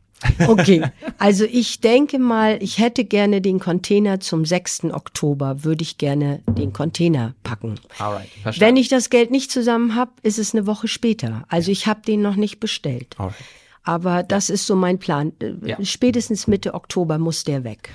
[0.47, 0.83] Okay,
[1.19, 4.85] also ich denke mal, ich hätte gerne den Container zum 6.
[4.85, 7.75] Oktober, würde ich gerne den Container packen.
[7.99, 8.77] Alright, Wenn verstanden.
[8.79, 11.45] ich das Geld nicht zusammen habe, ist es eine Woche später.
[11.49, 13.15] Also ich habe den noch nicht bestellt.
[13.19, 13.37] Alright.
[13.83, 15.33] Aber das ist so mein Plan.
[15.65, 15.77] Ja.
[15.85, 17.91] Spätestens Mitte Oktober muss der weg.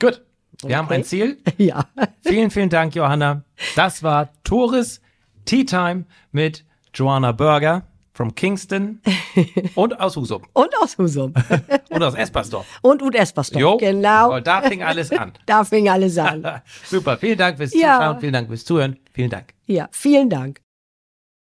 [0.00, 0.22] Gut.
[0.64, 1.36] Wir haben ein Ziel.
[1.58, 1.84] Ja.
[2.22, 3.42] Vielen, vielen Dank, Johanna.
[3.74, 5.00] Das war Tores
[5.44, 6.64] Tea Time mit
[6.94, 7.82] Joanna Burger
[8.16, 9.00] from Kingston
[9.74, 11.34] und aus Husum Und aus Husum.
[11.90, 12.66] und aus Espersdorf.
[12.82, 13.60] Und Ud Espersdorf.
[13.60, 14.34] Jo, Genau.
[14.34, 15.32] und da fing alles an.
[15.46, 16.62] Da fing alles an.
[16.84, 17.98] Super, vielen Dank fürs Ja.
[17.98, 19.52] Zuschauen, vielen Dank fürs Zuhören, vielen Dank.
[19.66, 20.65] Ja, vielen Dank.